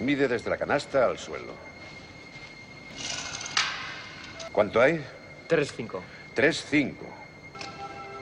[0.00, 1.52] Mide desde la canasta al suelo.
[4.52, 5.04] ¿Cuánto hay?
[5.48, 6.00] 3-5.
[6.34, 6.94] 3-5.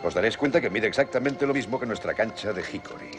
[0.03, 3.11] Os daréis cuenta que mide exactamente lo mismo que nuestra cancha de Hickory.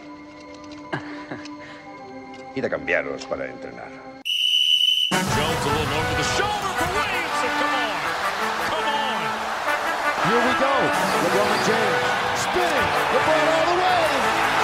[2.56, 3.90] Id a cambiaros para entrenar.
[5.12, 7.40] Jones a little over the shoulder for Williams.
[7.44, 7.96] and Come on.
[8.70, 9.22] Come on.
[10.28, 10.74] Here we go.
[11.24, 12.90] LeBron James spinning.
[13.14, 14.04] LeBron all the way.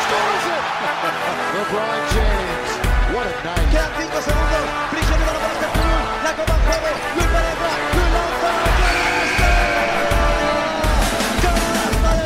[0.06, 0.64] Scores it.
[1.56, 2.35] LeBron James.
[3.46, 3.72] What a night.
[3.72, 4.64] Quedan 5 segundos.
[4.92, 5.96] Prisionero para este Perú.
[6.24, 6.90] La copa en juego.
[7.16, 7.70] Luis Pereira.
[7.94, 8.52] Luis lanza.
[11.44, 12.26] ¡Canasta de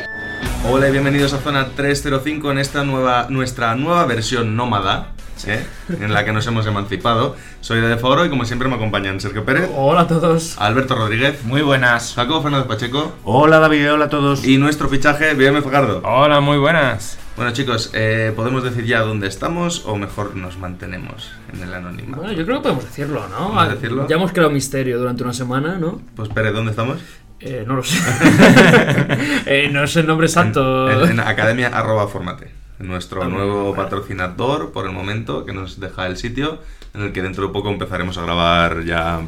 [0.00, 0.72] Luis!
[0.72, 5.08] Hola y bienvenidos a Zona 305 en esta nueva, nuestra nueva versión nómada,
[5.46, 5.66] ¿eh?
[6.00, 7.36] en la que nos hemos emancipado.
[7.60, 10.56] Soy de Foro y como siempre me acompañan Sergio Pérez, Hola a todos.
[10.58, 12.14] Alberto Rodríguez, Muy buenas.
[12.14, 14.46] Jacobo Fernández Pacheco Hola David, hola a todos.
[14.46, 16.00] y nuestro fichaje, Guillermo Fajardo.
[16.04, 17.18] Hola, muy buenas.
[17.36, 22.22] Bueno chicos, eh, ¿podemos decir ya dónde estamos o mejor nos mantenemos en el anonimato?
[22.22, 23.48] Bueno, yo creo que podemos decirlo, ¿no?
[23.52, 24.08] ¿Podemos decirlo?
[24.08, 26.00] Ya hemos creado misterio durante una semana, ¿no?
[26.14, 26.98] Pues Pérez, ¿dónde estamos?
[27.40, 27.98] Eh, no lo sé.
[29.48, 30.90] Eh, no sé el nombre exacto.
[30.90, 32.50] En, en academia arroba formate.
[32.78, 33.82] Nuestro Ah, nuevo vale.
[33.84, 36.58] patrocinador por el momento que nos deja el sitio
[36.94, 39.20] en el que dentro de poco empezaremos a grabar ya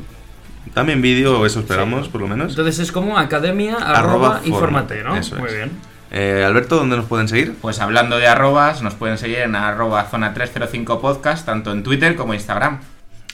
[0.74, 2.50] también vídeo, eso esperamos por lo menos.
[2.50, 5.14] Entonces es como academia Arroba arroba informate, ¿no?
[5.16, 5.54] eso Muy es.
[5.54, 5.70] bien.
[6.10, 7.54] Eh, Alberto, ¿dónde nos pueden seguir?
[7.60, 12.16] Pues hablando de arrobas, nos pueden seguir en arroba zona 305 podcast, tanto en Twitter
[12.16, 12.80] como Instagram.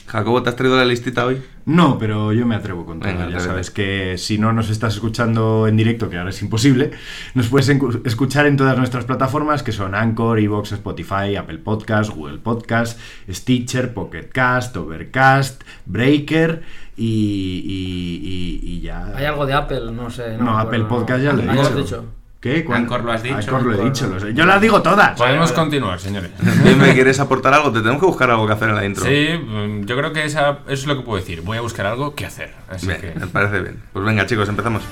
[0.07, 1.41] Jacobo, ¿te has traído la listita hoy?
[1.65, 3.09] No, pero yo me atrevo con todo.
[3.09, 3.47] Venga, ya atrévete.
[3.49, 6.91] sabes que si no nos estás escuchando en directo, que ahora es imposible,
[7.33, 7.67] nos puedes
[8.03, 13.95] escuchar en todas nuestras plataformas que son Anchor, Evox, Spotify, Apple Podcast, Google Podcast, Stitcher,
[13.95, 16.61] Pocket Cast, Overcast, Breaker
[16.95, 17.03] y,
[17.65, 18.29] y-
[18.67, 19.07] y- y ya.
[19.15, 20.37] Hay algo de Apple, no sé.
[20.37, 21.63] No, me Apple Podcast ya lo he Ah, dicho.
[21.63, 22.05] has dicho.
[22.45, 22.63] ¿Qué?
[22.63, 22.81] ¿Cuál?
[22.83, 23.35] Anchor lo has dicho.
[23.37, 23.91] Anchor lo he Anchor.
[23.91, 24.07] dicho.
[24.07, 24.33] lo sé.
[24.35, 25.17] Yo las digo todas.
[25.17, 26.29] Podemos continuar, señores.
[26.63, 27.71] Bien, ¿Me quieres aportar algo?
[27.71, 29.03] Te tenemos que buscar algo que hacer en la intro.
[29.03, 31.41] Sí, mm, yo creo que esa, eso es lo que puedo decir.
[31.41, 32.53] Voy a buscar algo que hacer.
[32.69, 33.19] Así Bien, que.
[33.19, 33.81] me parece bien.
[33.91, 34.83] Pues venga, chicos, empezamos.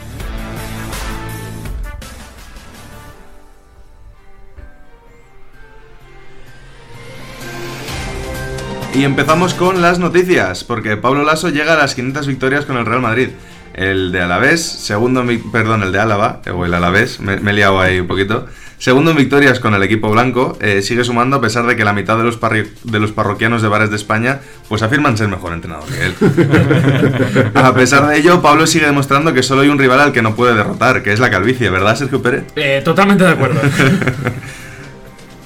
[8.95, 12.85] Y empezamos con las noticias, porque Pablo Lasso llega a las 500 victorias con el
[12.87, 13.29] Real Madrid.
[13.73, 17.79] El de Alavés, segundo, perdón, el de Álava, o el Alavés, me, me he liado
[17.81, 18.45] ahí un poquito.
[18.77, 21.93] Segundo en victorias con el equipo blanco, eh, sigue sumando a pesar de que la
[21.93, 25.53] mitad de los, parri- de los parroquianos de bares de España pues afirman ser mejor
[25.53, 27.51] entrenador que él.
[27.55, 30.35] a pesar de ello, Pablo sigue demostrando que solo hay un rival al que no
[30.35, 32.43] puede derrotar, que es la calvicie, ¿verdad, Sergio Pérez?
[32.57, 33.61] Eh, totalmente de acuerdo.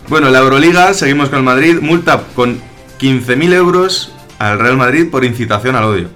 [0.09, 2.61] Bueno, la Euroliga, seguimos con el Madrid, multa con
[2.99, 6.09] 15.000 euros al Real Madrid por incitación al odio.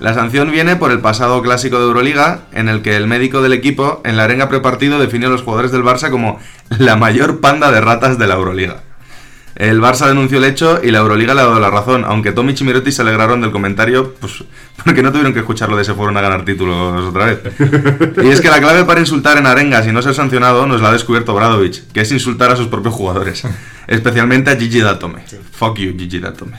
[0.00, 3.52] La sanción viene por el pasado clásico de Euroliga, en el que el médico del
[3.52, 6.38] equipo en la arenga prepartido definió a los jugadores del Barça como
[6.70, 8.83] la mayor panda de ratas de la Euroliga.
[9.56, 12.60] El Barça denunció el hecho y la Euroliga le ha dado la razón, aunque Tomic
[12.60, 14.42] y Mirotic se alegraron del comentario, pues
[14.84, 17.40] porque no tuvieron que escucharlo de se fueron a ganar títulos otra vez.
[18.22, 20.88] Y es que la clave para insultar en arengas y no ser sancionado nos la
[20.88, 23.44] ha descubierto Bradovic, que es insultar a sus propios jugadores,
[23.86, 25.24] especialmente a Gigi Datome.
[25.52, 26.58] Fuck you, Gigi Datome.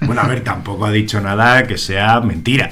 [0.00, 2.70] Bueno, a ver, tampoco ha dicho nada que sea mentira.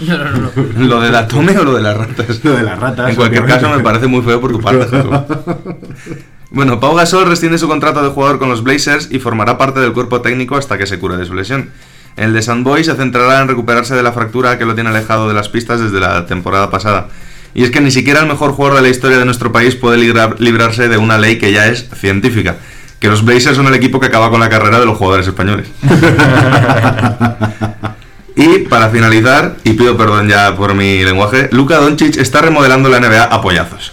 [0.00, 0.50] No, no, no.
[0.76, 2.44] ¿Lo de Datome o lo de las ratas?
[2.44, 3.10] Lo de las ratas.
[3.10, 3.66] En cualquier obviamente.
[3.66, 4.86] caso me parece muy feo por tu parte.
[6.54, 9.92] Bueno, Pau Gasol rescinde su contrato de jugador con los Blazers y formará parte del
[9.92, 11.70] cuerpo técnico hasta que se cure de su lesión.
[12.16, 15.34] El de Sandboy se centrará en recuperarse de la fractura que lo tiene alejado de
[15.34, 17.08] las pistas desde la temporada pasada.
[17.54, 19.98] Y es que ni siquiera el mejor jugador de la historia de nuestro país puede
[19.98, 22.56] librar- librarse de una ley que ya es científica.
[23.00, 25.66] Que los Blazers son el equipo que acaba con la carrera de los jugadores españoles.
[28.36, 32.98] Y para finalizar, y pido perdón ya por mi lenguaje, Luka Doncic está remodelando la
[32.98, 33.92] NBA a pollazos.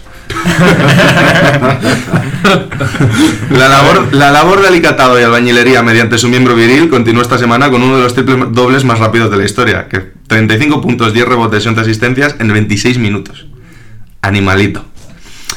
[3.50, 7.82] La, labor, la de alicatado y albañilería mediante su miembro viril continuó esta semana con
[7.82, 11.64] uno de los triples dobles más rápidos de la historia, que 35 puntos, 10 rebotes
[11.64, 13.46] y 11 asistencias en 26 minutos.
[14.20, 14.84] Animalito.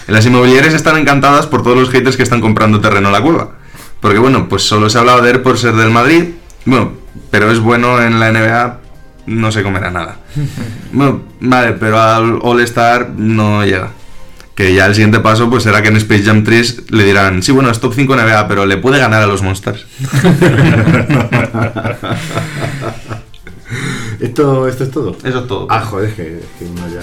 [0.08, 3.52] Las inmobiliarias están encantadas por todos los haters que están comprando terreno en la cueva.
[4.02, 6.26] Porque bueno, pues solo se ha hablado de él por ser del Madrid.
[6.66, 6.92] Bueno,
[7.32, 8.80] pero es bueno en la NBA,
[9.28, 10.18] no se comerá nada.
[10.92, 13.92] Bueno, vale, pero al All-Star no llega.
[14.56, 17.52] Que ya el siguiente paso pues será que en Space Jam 3 le dirán, sí,
[17.52, 19.86] bueno, es top 5 NBA, pero le puede ganar a los Monsters.
[24.22, 25.18] ¿Esto, ¿Esto es todo?
[25.24, 25.68] Eso es todo.
[25.70, 27.02] Ah, joder, que, que uno ya.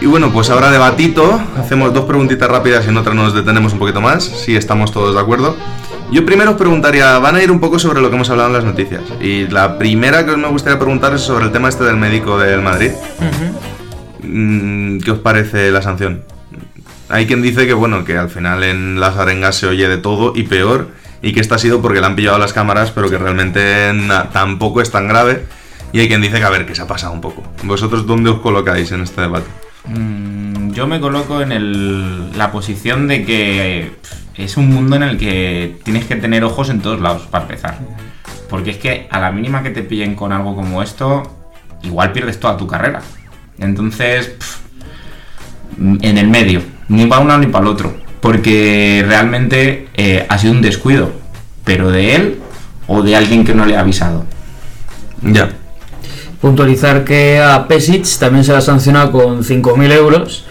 [0.00, 3.78] Y bueno, pues ahora debatito, hacemos dos preguntitas rápidas y en otra nos detenemos un
[3.78, 5.54] poquito más, si estamos todos de acuerdo.
[6.12, 8.54] Yo primero os preguntaría, van a ir un poco sobre lo que hemos hablado en
[8.54, 9.02] las noticias.
[9.20, 12.36] Y la primera que os me gustaría preguntar es sobre el tema este del médico
[12.38, 12.90] del Madrid.
[14.22, 16.22] mm, ¿qué os parece la sanción?
[17.08, 20.32] Hay quien dice que bueno, que al final en las arengas se oye de todo
[20.34, 20.88] y peor,
[21.22, 24.30] y que esta ha sido porque le han pillado las cámaras, pero que realmente na-
[24.30, 25.44] tampoco es tan grave.
[25.92, 27.42] Y hay quien dice que a ver, que se ha pasado un poco.
[27.64, 29.46] ¿Vosotros dónde os colocáis en este debate?
[29.86, 34.12] Mm, yo me coloco en el- la posición de que pff,
[34.44, 37.78] es un mundo en el que tienes que tener ojos en todos lados, para empezar.
[38.48, 41.22] Porque es que a la mínima que te pillen con algo como esto,
[41.82, 43.00] igual pierdes toda tu carrera.
[43.58, 44.58] Entonces, pff,
[45.78, 47.94] en el medio, ni para un lado ni para el otro.
[48.20, 51.12] Porque realmente eh, ha sido un descuido,
[51.64, 52.40] pero de él
[52.86, 54.26] o de alguien que no le ha avisado.
[55.22, 55.50] Ya.
[56.40, 60.46] Puntualizar que a Pesic también se le ha sancionado con 5.000 euros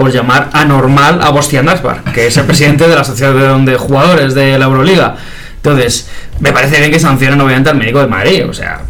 [0.00, 4.34] por llamar anormal a Bostian Asbar, que es el presidente de la Asociación de Jugadores
[4.34, 5.16] de la Euroliga.
[5.56, 6.08] Entonces,
[6.38, 8.80] me parece bien que sancionen obviamente al médico de Madrid, o sea,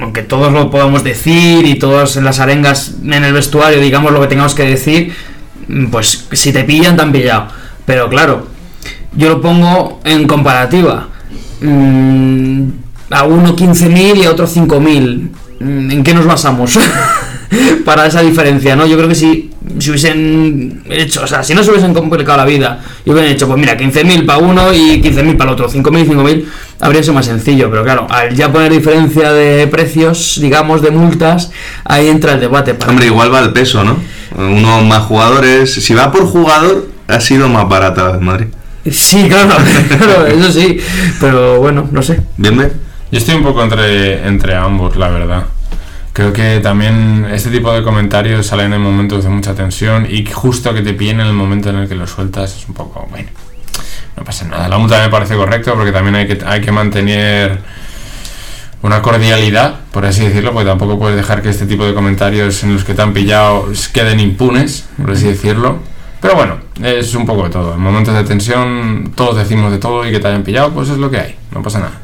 [0.00, 4.20] aunque todos lo podamos decir y todos en las arengas en el vestuario digamos lo
[4.22, 5.14] que tengamos que decir,
[5.90, 7.48] pues si te pillan, te han pillado.
[7.84, 8.46] Pero claro,
[9.14, 11.08] yo lo pongo en comparativa.
[11.60, 12.68] Mm,
[13.10, 15.28] a uno 15.000 y a otro 5.000.
[15.60, 16.78] Mm, ¿En qué nos basamos?
[17.84, 18.86] Para esa diferencia, ¿no?
[18.86, 22.44] Yo creo que si, si hubiesen hecho, o sea, si no se hubiesen complicado la
[22.44, 26.04] vida y hubieran hecho, pues mira, 15.000 para uno y 15.000 para el otro, 5.000
[26.04, 26.44] y 5.000,
[26.80, 27.70] habría sido más sencillo.
[27.70, 31.50] Pero claro, al ya poner diferencia de precios, digamos, de multas,
[31.84, 32.74] ahí entra el debate.
[32.74, 33.98] Para Hombre, igual va el peso, ¿no?
[34.36, 35.74] Uno más jugadores.
[35.74, 38.46] Si va por jugador, ha sido más barata la de Madrid.
[38.90, 39.56] Sí, claro,
[39.88, 40.78] claro, eso sí.
[41.20, 42.20] Pero bueno, no sé.
[42.36, 42.72] ¿Bien?
[43.10, 45.44] Yo estoy un poco entre, entre ambos, la verdad.
[46.16, 50.72] Creo que también este tipo de comentarios salen en momentos de mucha tensión y justo
[50.72, 53.28] que te pillen en el momento en el que lo sueltas es un poco, bueno,
[54.16, 54.66] no pasa nada.
[54.66, 57.58] La multa me parece correcta porque también hay que, hay que mantener
[58.80, 62.72] una cordialidad, por así decirlo, porque tampoco puedes dejar que este tipo de comentarios en
[62.72, 65.80] los que te han pillado queden impunes, por así decirlo.
[66.22, 67.74] Pero bueno, es un poco de todo.
[67.74, 70.96] En momentos de tensión todos decimos de todo y que te hayan pillado, pues es
[70.96, 72.00] lo que hay, no pasa nada.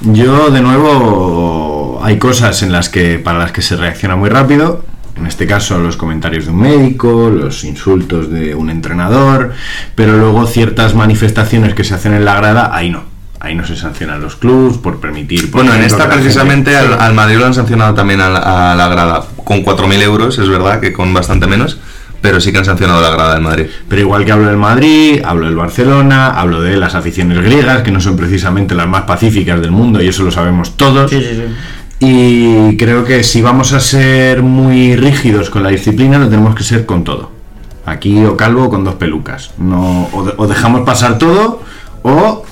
[0.00, 4.84] Yo, de nuevo, hay cosas en las que, para las que se reacciona muy rápido.
[5.16, 9.52] En este caso, los comentarios de un médico, los insultos de un entrenador,
[9.94, 13.04] pero luego ciertas manifestaciones que se hacen en la grada, ahí no.
[13.40, 15.50] Ahí no se sancionan los clubs por permitir.
[15.50, 18.72] por Bueno, en esta precisamente gente- al, al Madrid lo han sancionado también a la,
[18.72, 21.78] a la grada con 4.000 euros, es verdad que con bastante menos,
[22.20, 23.66] pero sí que han sancionado la grada del Madrid.
[23.88, 27.90] Pero igual que hablo del Madrid, hablo del Barcelona, hablo de las aficiones griegas, que
[27.92, 31.10] no son precisamente las más pacíficas del mundo, y eso lo sabemos todos.
[31.10, 31.42] Sí, sí, sí.
[31.98, 36.62] Y creo que si vamos a ser muy rígidos con la disciplina, lo tenemos que
[36.62, 37.30] ser con todo.
[37.86, 39.52] Aquí o calvo con dos pelucas.
[39.58, 41.62] No, o, de- o dejamos pasar todo
[42.02, 42.44] o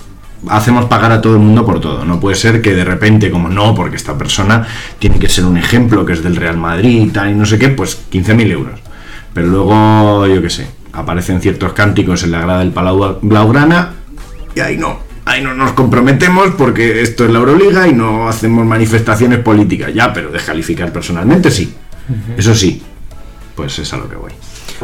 [0.48, 2.04] hacemos pagar a todo el mundo por todo.
[2.04, 4.66] No puede ser que de repente, como no, porque esta persona
[4.98, 7.58] tiene que ser un ejemplo que es del Real Madrid y tal y no sé
[7.58, 8.80] qué, pues 15.000 euros.
[9.34, 13.90] Pero luego, yo qué sé, aparecen ciertos cánticos en la grada del Palau Blaugrana
[14.54, 14.98] y ahí no.
[15.26, 19.92] Ahí no nos comprometemos porque esto es la Euroliga y no hacemos manifestaciones políticas.
[19.94, 21.74] Ya, pero descalificar personalmente sí.
[22.36, 22.82] Eso sí.
[23.54, 24.32] Pues es a lo que voy.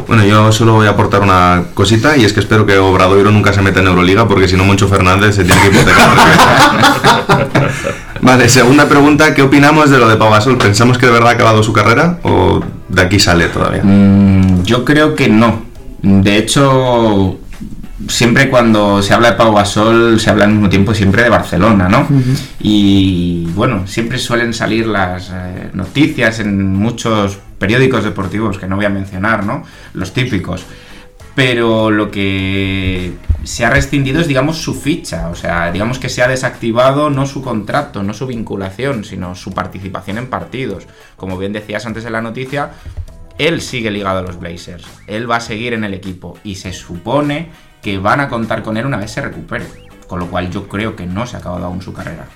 [0.07, 3.53] Bueno, yo solo voy a aportar una cosita y es que espero que Obradoiro nunca
[3.53, 6.09] se meta en Euroliga porque si no Moncho Fernández se tiene que hipotecar.
[8.21, 10.57] vale, segunda pregunta, ¿qué opinamos de lo de Pau Gasol?
[10.57, 13.83] ¿Pensamos que de verdad ha acabado su carrera o de aquí sale todavía?
[13.83, 15.65] Mm, yo creo que no.
[16.01, 17.37] De hecho,
[18.11, 21.87] siempre cuando se habla de Pau Gasol se habla al mismo tiempo siempre de Barcelona,
[21.87, 22.07] ¿no?
[22.59, 28.85] Y bueno, siempre suelen salir las eh, noticias en muchos periódicos deportivos que no voy
[28.85, 29.63] a mencionar, ¿no?
[29.93, 30.65] Los típicos.
[31.33, 33.13] Pero lo que
[33.43, 35.29] se ha rescindido es, digamos, su ficha.
[35.29, 39.53] O sea, digamos que se ha desactivado no su contrato, no su vinculación, sino su
[39.53, 40.87] participación en partidos.
[41.15, 42.71] Como bien decías antes en la noticia,
[43.37, 44.85] él sigue ligado a los Blazers.
[45.07, 46.37] Él va a seguir en el equipo.
[46.43, 47.49] Y se supone
[47.81, 49.65] que van a contar con él una vez se recupere.
[50.07, 52.27] Con lo cual yo creo que no se ha acabado aún su carrera.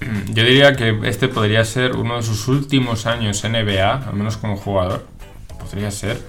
[0.28, 4.36] Yo diría que este podría ser uno de sus últimos años en NBA, al menos
[4.36, 5.06] como jugador.
[5.58, 6.20] Podría ser.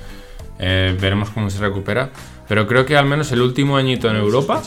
[0.58, 2.10] Eh, veremos cómo se recupera.
[2.48, 4.62] Pero creo que al menos el último añito en Europa,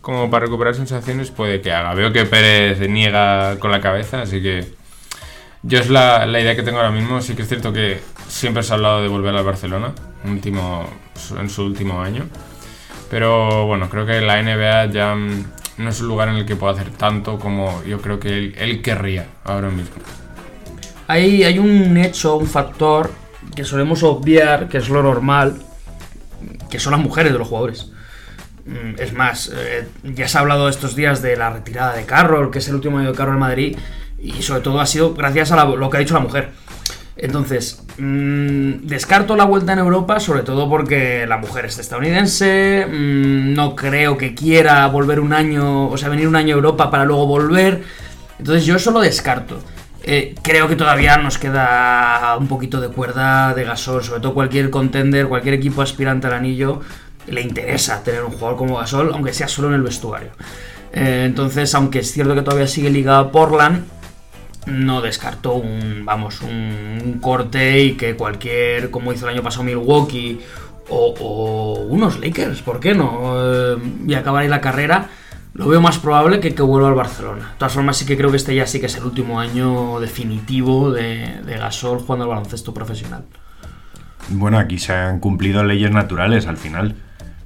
[0.00, 1.94] como para recuperar sensaciones, puede que haga.
[1.94, 4.72] Veo que Pérez niega con la cabeza, así que
[5.62, 7.20] yo es la, la idea que tengo ahora mismo.
[7.20, 9.92] Sí que es cierto que siempre se ha hablado de volver al Barcelona
[10.24, 10.88] último,
[11.38, 12.26] en su último año.
[13.12, 15.44] Pero bueno, creo que la NBA ya mm,
[15.76, 18.80] no es un lugar en el que pueda hacer tanto como yo creo que él,
[18.80, 19.96] querría ahora mismo.
[21.08, 23.12] Hay, hay un hecho, un factor
[23.54, 25.60] que solemos obviar, que es lo normal,
[26.70, 27.92] que son las mujeres de los jugadores.
[28.64, 32.50] Mm, Es más, eh, ya se ha hablado estos días de la retirada de Carroll,
[32.50, 33.76] que es el último año de Carroll en Madrid,
[34.18, 36.52] y sobre todo ha sido gracias a lo que ha dicho la mujer.
[37.22, 43.54] Entonces, mm, descarto la vuelta en Europa, sobre todo porque la mujer es estadounidense, mm,
[43.54, 47.04] no creo que quiera volver un año, o sea, venir un año a Europa para
[47.04, 47.84] luego volver.
[48.40, 49.60] Entonces yo eso lo descarto.
[50.02, 54.68] Eh, creo que todavía nos queda un poquito de cuerda de Gasol, sobre todo cualquier
[54.70, 56.80] contender, cualquier equipo aspirante al anillo,
[57.28, 60.30] le interesa tener un jugador como Gasol, aunque sea solo en el vestuario.
[60.92, 63.84] Eh, entonces, aunque es cierto que todavía sigue ligado a Portland,
[64.66, 70.40] no descarto un, vamos, un, corte y que cualquier, como hizo el año pasado Milwaukee
[70.88, 73.34] o, unos Lakers, ¿por qué no?
[73.36, 73.76] Eh,
[74.06, 75.08] y acabar ahí la carrera,
[75.54, 77.50] lo veo más probable que que vuelva al Barcelona.
[77.52, 80.00] De todas formas, sí que creo que este ya sí que es el último año
[80.00, 83.24] definitivo de, de Gasol jugando al baloncesto profesional.
[84.28, 86.94] Bueno, aquí se han cumplido leyes naturales al final.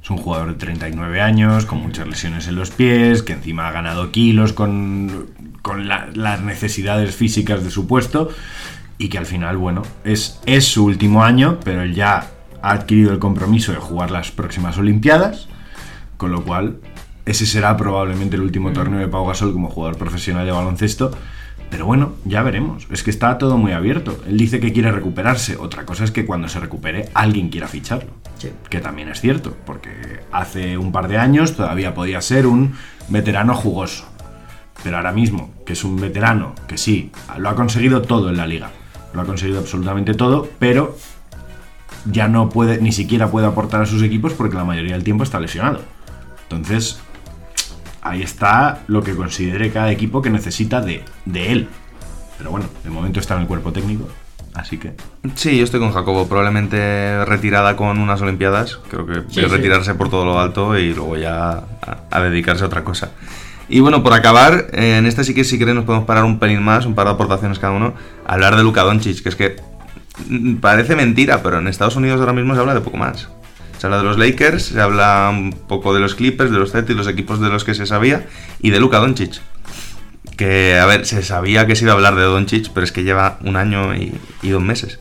[0.02, 3.72] Es un jugador de 39 años, con muchas lesiones en los pies, que encima ha
[3.72, 5.26] ganado kilos con,
[5.66, 8.30] con la- las necesidades físicas de su puesto
[8.98, 12.28] y que al final, bueno, es, es su último año, pero él ya
[12.62, 15.48] ha adquirido el compromiso de jugar las próximas Olimpiadas,
[16.18, 16.76] con lo cual
[17.24, 21.10] ese será probablemente el último torneo de Pau Gasol como jugador profesional de baloncesto.
[21.68, 22.86] Pero bueno, ya veremos.
[22.92, 24.16] Es que está todo muy abierto.
[24.28, 25.56] Él dice que quiere recuperarse.
[25.56, 28.10] Otra cosa es que cuando se recupere alguien quiera ficharlo.
[28.38, 28.50] Sí.
[28.70, 32.74] Que también es cierto, porque hace un par de años todavía podía ser un
[33.08, 34.04] veterano jugoso.
[34.86, 38.46] Pero ahora mismo, que es un veterano que sí, lo ha conseguido todo en la
[38.46, 38.70] liga.
[39.14, 40.96] Lo ha conseguido absolutamente todo, pero
[42.04, 45.24] ya no puede, ni siquiera puede aportar a sus equipos porque la mayoría del tiempo
[45.24, 45.80] está lesionado.
[46.44, 47.00] Entonces,
[48.00, 51.68] ahí está lo que considere cada equipo que necesita de, de él.
[52.38, 54.06] Pero bueno, de momento está en el cuerpo técnico,
[54.54, 54.92] así que...
[55.34, 56.28] Sí, yo estoy con Jacobo.
[56.28, 58.78] Probablemente retirada con unas Olimpiadas.
[58.88, 61.64] Creo que Sí, retirarse por todo lo alto y luego ya a,
[62.08, 63.10] a dedicarse a otra cosa.
[63.68, 66.38] Y bueno, por acabar, eh, en este sí que si queréis nos podemos parar un
[66.38, 67.94] pelín más, un par de aportaciones cada uno,
[68.26, 69.56] a hablar de Luka Doncic, que es que
[70.28, 73.28] mm, parece mentira, pero en Estados Unidos ahora mismo se habla de poco más.
[73.78, 76.96] Se habla de los Lakers, se habla un poco de los Clippers, de los Celtics,
[76.96, 78.26] los equipos de los que se sabía,
[78.60, 79.40] y de Luka Doncic.
[80.36, 83.04] Que, a ver, se sabía que se iba a hablar de Doncic, pero es que
[83.04, 84.98] lleva un año y, y dos meses.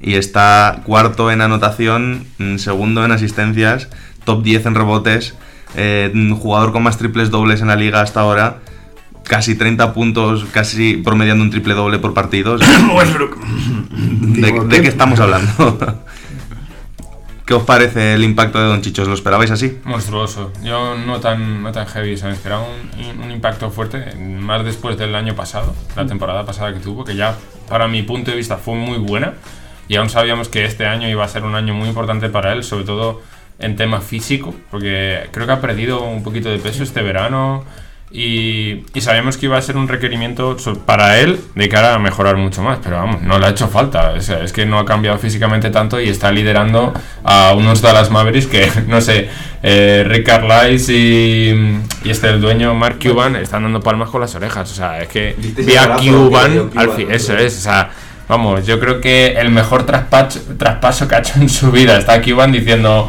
[0.00, 3.88] Y está cuarto en anotación, mm, segundo en asistencias,
[4.24, 5.34] top 10 en rebotes,
[5.76, 8.58] eh, mm, jugador con más triples dobles en la liga hasta ahora,
[9.24, 12.58] casi 30 puntos, casi promediando un triple doble por partido.
[13.90, 15.78] ¿De, de qué estamos hablando?
[17.50, 19.02] ¿Qué os parece el impacto de Don Chicho?
[19.02, 19.80] ¿Os lo esperabais así?
[19.82, 20.52] Monstruoso.
[20.62, 22.36] Yo no tan, no tan heavy, ¿sabes?
[22.36, 27.04] Esperaba un, un impacto fuerte, más después del año pasado, la temporada pasada que tuvo,
[27.04, 27.36] que ya
[27.68, 29.34] para mi punto de vista fue muy buena.
[29.88, 32.62] Y aún sabíamos que este año iba a ser un año muy importante para él,
[32.62, 33.20] sobre todo
[33.60, 37.64] en tema físico, porque creo que ha perdido un poquito de peso este verano.
[38.12, 42.36] Y, y sabíamos que iba a ser un requerimiento para él de cara a mejorar
[42.38, 44.14] mucho más, pero vamos, no le ha hecho falta.
[44.16, 48.10] O sea, es que no ha cambiado físicamente tanto y está liderando a unos Dallas
[48.10, 49.28] Mavericks que, no sé,
[49.62, 54.34] eh, Rick Carlisle y, y este el dueño Mark Cuban están dando palmas con las
[54.34, 54.72] orejas.
[54.72, 57.90] O sea, es que vi a Cuban, al fin, eso es, o sea,
[58.26, 62.20] vamos, yo creo que el mejor traspaso, traspaso que ha hecho en su vida está
[62.20, 63.08] Cuban diciendo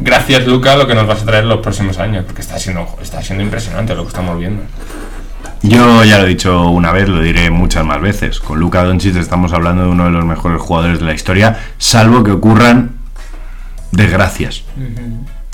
[0.00, 3.22] gracias Luca lo que nos vas a traer los próximos años, porque está siendo, está
[3.22, 4.62] siendo impresionante lo que estamos viendo.
[5.62, 8.40] Yo ya lo he dicho una vez, lo diré muchas más veces.
[8.40, 12.22] Con Luka Doncic estamos hablando de uno de los mejores jugadores de la historia, salvo
[12.22, 12.92] que ocurran
[13.92, 14.64] desgracias.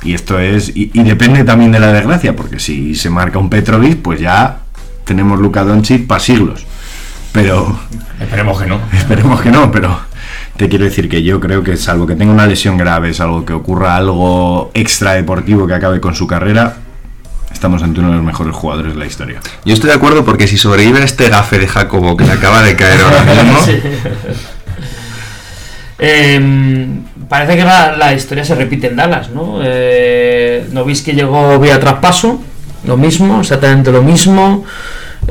[0.03, 0.69] Y esto es.
[0.77, 4.59] Y, y depende también de la desgracia, porque si se marca un Petrovic, pues ya
[5.05, 6.65] tenemos Luka Doncic para siglos.
[7.33, 7.77] Pero
[8.21, 8.81] Esperemos que no.
[8.93, 9.99] esperemos que no, pero
[10.57, 13.53] te quiero decir que yo creo que salvo que tenga una lesión grave, salvo que
[13.53, 16.77] ocurra algo extra deportivo que acabe con su carrera,
[17.53, 19.41] estamos ante uno de los mejores jugadores de la historia.
[19.65, 22.77] Yo estoy de acuerdo porque si sobrevive este gafe de Jacobo que le acaba de
[22.77, 23.81] caer ahora mismo, Sí.
[25.99, 29.61] Em, parece que la, la historia se repite en Dallas, ¿no?
[29.63, 32.39] Eh, Nowitzki llegó vía traspaso,
[32.85, 34.65] lo mismo, exactamente lo mismo.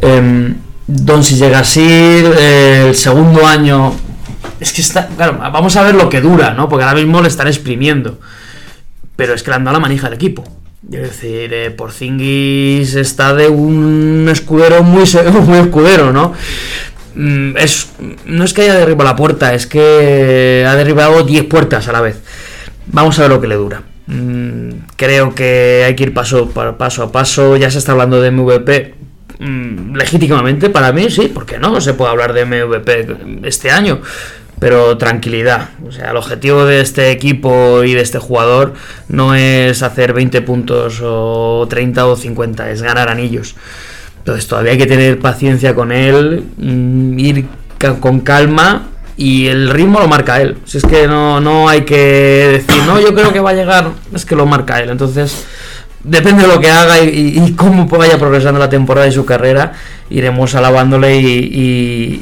[0.01, 0.53] Eh,
[0.87, 3.93] Doncic llega así, eh, el segundo año.
[4.59, 5.07] Es que está.
[5.07, 6.69] Claro, vamos a ver lo que dura, ¿no?
[6.69, 8.19] Porque ahora mismo le están exprimiendo.
[9.15, 10.43] Pero es que le han dado la manija al equipo.
[10.91, 15.03] Es decir, eh, Porzingis está de un escudero muy,
[15.47, 16.33] muy escudero, ¿no?
[17.15, 17.89] Mm, Es,
[18.25, 22.01] no es que haya derribado la puerta, es que ha derribado 10 puertas a la
[22.01, 22.21] vez.
[22.87, 23.81] Vamos a ver lo que le dura.
[24.07, 27.57] Mm, Creo que hay que ir paso, pa- paso a paso.
[27.57, 28.93] Ya se está hablando de MVP.
[29.39, 33.07] mm, Legítimamente, para mí, sí, porque no se puede hablar de MVP
[33.43, 34.01] este año.
[34.59, 35.69] Pero tranquilidad.
[35.87, 38.73] O sea, el objetivo de este equipo y de este jugador
[39.09, 43.55] no es hacer 20 puntos o 30 o 50, es ganar anillos.
[44.19, 47.45] Entonces todavía hay que tener paciencia con él, mm, ir
[47.99, 50.57] con calma y el ritmo lo marca él.
[50.65, 53.89] Si es que no, no hay que decir, no, yo creo que va a llegar,
[54.13, 54.89] es que lo marca él.
[54.89, 55.45] Entonces,
[56.03, 59.25] depende de lo que haga y, y- y cómo vaya progresando la temporada y su
[59.25, 59.73] carrera,
[60.09, 61.27] iremos alabándole y,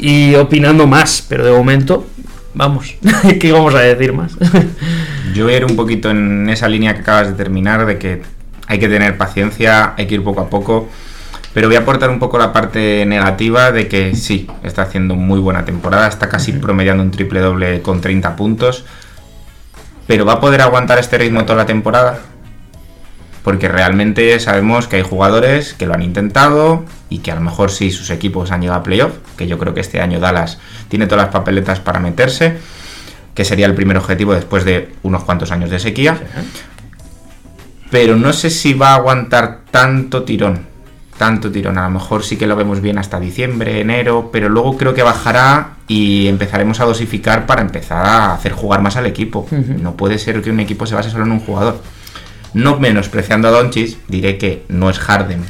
[0.01, 1.23] y- y opinando más.
[1.29, 2.07] Pero de momento,
[2.53, 2.95] vamos,
[3.39, 4.37] ¿qué vamos a decir más?
[5.33, 8.21] Yo voy a ir un poquito en esa línea que acabas de terminar, de que
[8.67, 10.89] hay que tener paciencia, hay que ir poco a poco.
[11.53, 15.39] Pero voy a aportar un poco la parte negativa de que sí, está haciendo muy
[15.39, 18.85] buena temporada, está casi promediando un triple doble con 30 puntos.
[20.07, 22.19] Pero ¿va a poder aguantar este ritmo toda la temporada?
[23.43, 27.71] Porque realmente sabemos que hay jugadores que lo han intentado y que a lo mejor
[27.71, 31.07] sí sus equipos han llegado a playoff, que yo creo que este año Dallas tiene
[31.07, 32.57] todas las papeletas para meterse,
[33.35, 36.17] que sería el primer objetivo después de unos cuantos años de sequía.
[37.91, 40.65] Pero no sé si va a aguantar tanto tirón,
[41.17, 41.77] tanto tirón.
[41.77, 45.03] A lo mejor sí que lo vemos bien hasta diciembre, enero, pero luego creo que
[45.03, 49.47] bajará y empezaremos a dosificar para empezar a hacer jugar más al equipo.
[49.51, 51.81] No puede ser que un equipo se base solo en un jugador.
[52.53, 55.43] No menospreciando a Doncic, diré que no es Harden.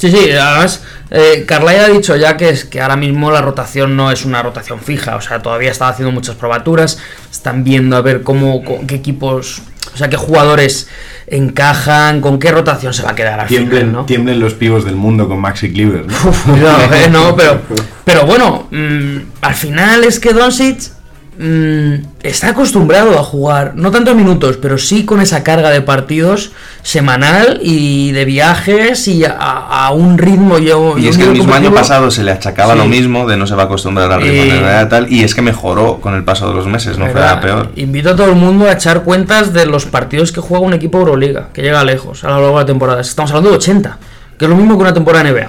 [0.00, 3.96] Sí, sí, además, eh, Carlyle ha dicho ya que es que ahora mismo la rotación
[3.96, 6.98] no es una rotación fija, o sea, todavía está haciendo muchas probaturas,
[7.30, 9.60] están viendo a ver cómo, con qué equipos,
[9.92, 10.88] o sea, qué jugadores
[11.26, 14.06] encajan, con qué rotación se va a quedar al Tiemblen, final, ¿no?
[14.06, 16.06] tiemblen los pibos del mundo con Maxi Cleaver.
[16.06, 16.14] ¿no?
[16.30, 17.60] Uf, eh, no, pero,
[18.06, 20.92] pero bueno, mm, al final es que Doncic
[21.38, 26.52] mm, está acostumbrado a jugar, no tanto minutos, pero sí con esa carga de partidos
[26.82, 31.54] semanal y de viajes y a, a un ritmo yo Y es que el mismo
[31.54, 32.78] año pasado se le achacaba Sí.
[32.78, 35.24] lo mismo, de no se va a acostumbrar al ritmo Y- de la tal, y
[35.24, 37.70] es que mejoró con el paso de los meses, no fue peor.
[37.76, 40.98] Invito a todo el mundo a echar cuentas de los partidos que juega un equipo
[40.98, 43.00] Euroliga, que llega lejos a lo largo de la temporada.
[43.00, 43.98] Estamos hablando de 80,
[44.38, 45.48] que es lo mismo que una temporada NBA.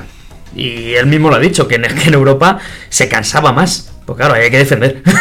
[0.56, 2.60] Y él mismo lo ha dicho, que en, que en Europa
[2.90, 3.91] se cansaba más.
[4.06, 5.02] Pues claro, ahí hay que defender.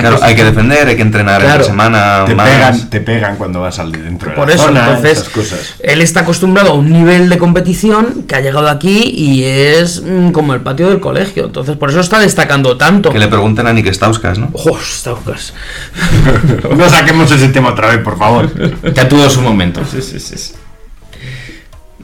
[0.00, 1.54] Claro, hay que defender, hay que entrenar Claro.
[1.56, 2.48] entre semana Te más.
[2.48, 5.74] pegan, te pegan cuando vas al dentro de Por la eso, zona, entonces, esas cosas.
[5.80, 10.30] él está acostumbrado a un nivel de competición que ha llegado aquí y es mm,
[10.30, 11.46] como el patio del colegio.
[11.46, 13.10] Entonces, por eso está destacando tanto.
[13.10, 14.48] Que le pregunten a Nick Stauskas, ¿no?
[14.52, 15.52] ¡Ojo, Staukas!
[16.76, 18.48] No saquemos ese tema otra vez, por favor.
[18.94, 19.80] Ya tuvo su momento.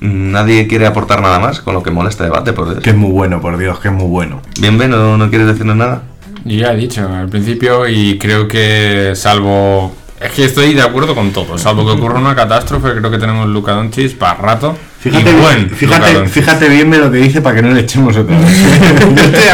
[0.00, 2.82] Nadie quiere aportar nada más, con lo que mola este debate, por Dios.
[2.82, 4.42] Que es muy bueno, por Dios, que es muy bueno.
[4.61, 6.02] Bien, Ben, ¿no, no quieres decirnos nada?
[6.44, 9.94] Yo ya he dicho al principio y creo que salvo...
[10.20, 11.59] Es que estoy de acuerdo con todo.
[11.59, 14.76] Salvo que ocurra una catástrofe, creo que tenemos Luka Doncic para rato.
[14.98, 18.16] Fíjate, y buen bien, fíjate, bien de lo que dice para que no le echemos
[18.16, 18.48] otra vez.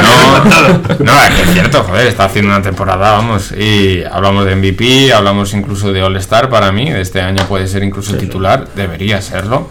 [0.03, 4.57] No, no, es que es cierto, joder, está haciendo una temporada, vamos, y hablamos de
[4.57, 9.69] MVP, hablamos incluso de All-Star para mí, este año puede ser incluso titular, debería serlo.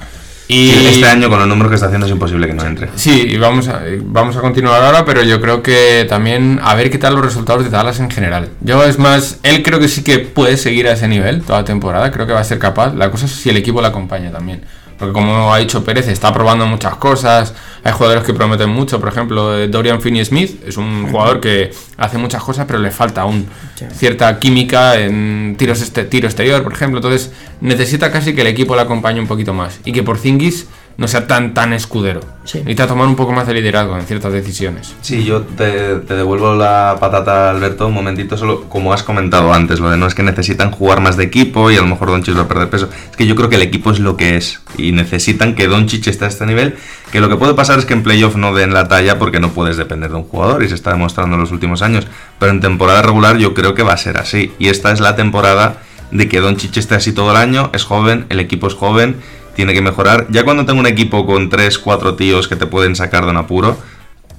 [0.51, 2.89] Y Este año, con los números que está haciendo, es imposible que no entre.
[2.95, 6.89] Sí, y vamos a, vamos a continuar ahora, pero yo creo que también a ver
[6.89, 8.49] qué tal los resultados de Dallas en general.
[8.59, 11.65] Yo es más, él creo que sí que puede seguir a ese nivel toda la
[11.65, 12.93] temporada, creo que va a ser capaz.
[12.93, 14.61] La cosa es si el equipo le acompaña también.
[15.01, 19.09] Porque como ha dicho Pérez, está probando muchas cosas, hay jugadores que prometen mucho, por
[19.09, 23.47] ejemplo, eh, Dorian Finney-Smith es un jugador que hace muchas cosas, pero le falta aún
[23.95, 26.99] cierta química en tiros este, tiro exterior, por ejemplo.
[26.99, 29.79] Entonces necesita casi que el equipo le acompañe un poquito más.
[29.85, 32.21] Y que por Zingis no sea tan tan escudero.
[32.43, 32.59] Sí.
[32.59, 34.95] Necesita tomar un poco más de liderazgo en ciertas decisiones.
[35.01, 39.79] Sí, yo te, te devuelvo la patata, Alberto, un momentito, solo como has comentado antes,
[39.79, 42.35] lo de no es que necesitan jugar más de equipo y a lo mejor Doncic
[42.35, 42.89] va a perder peso.
[43.09, 46.07] Es que yo creo que el equipo es lo que es y necesitan que Doncic
[46.07, 46.75] esté a este nivel.
[47.11, 49.51] Que lo que puede pasar es que en playoff no den la talla porque no
[49.51, 52.07] puedes depender de un jugador y se está demostrando en los últimos años.
[52.39, 54.51] Pero en temporada regular yo creo que va a ser así.
[54.59, 58.25] Y esta es la temporada de que Doncic esté así todo el año, es joven,
[58.29, 59.15] el equipo es joven,
[59.55, 60.27] tiene que mejorar.
[60.29, 63.37] Ya cuando tengo un equipo con 3, 4 tíos que te pueden sacar de un
[63.37, 63.77] apuro,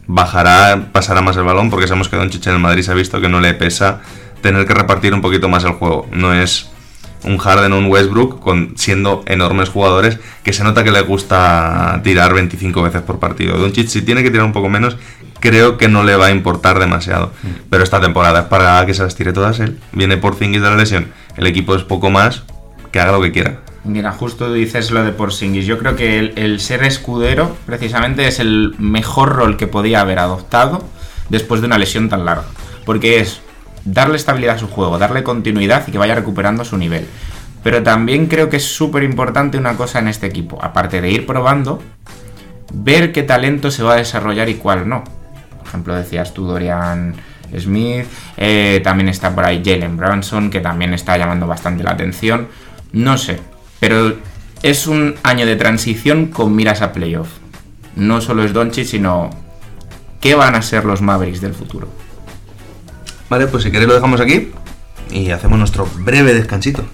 [0.07, 3.21] bajará, pasará más el balón porque sabemos que Doncic en el Madrid se ha visto
[3.21, 4.01] que no le pesa
[4.41, 6.09] tener que repartir un poquito más el juego.
[6.13, 6.69] No es
[7.25, 12.01] un Harden o un Westbrook con, siendo enormes jugadores que se nota que le gusta
[12.03, 13.57] tirar 25 veces por partido.
[13.57, 14.97] Doncic si tiene que tirar un poco menos,
[15.41, 17.33] creo que no le va a importar demasiado.
[17.71, 19.79] Pero esta temporada es para que se las tire todas él.
[19.93, 21.09] Viene por Zingis de la lesión.
[21.37, 22.43] El equipo es poco más,
[22.91, 23.61] que haga lo que quiera.
[23.85, 25.67] Mira, justo dices lo de Porzingis.
[25.67, 30.85] Yo creo que el, ser escudero, precisamente, es el mejor rol que podía haber adoptado
[31.29, 32.45] después de una lesión tan larga.
[32.85, 33.41] Porque es
[33.85, 37.07] darle estabilidad a su juego, darle continuidad y que vaya recuperando su nivel.
[37.65, 40.59] Pero también creo que es súper importante una cosa en este equipo.
[40.63, 41.83] Aparte de ir probando,
[42.73, 45.03] ver qué talento se va a desarrollar y cuál no.
[45.59, 47.15] Por ejemplo, decías tú Dorian
[47.59, 52.49] Smith, eh, también está por ahí Jalen Brunson, que también está llamando bastante la atención.
[52.93, 53.41] No sé,
[53.83, 54.15] pero
[54.63, 57.27] es un año de transición con miras a playoff.
[57.97, 59.29] No solo es Doncic, sino
[60.21, 61.89] ¿Qué van a ser los Mavericks del futuro?
[63.29, 64.53] Vale, pues si queréis lo dejamos aquí
[65.11, 66.85] y hacemos nuestro breve descansito.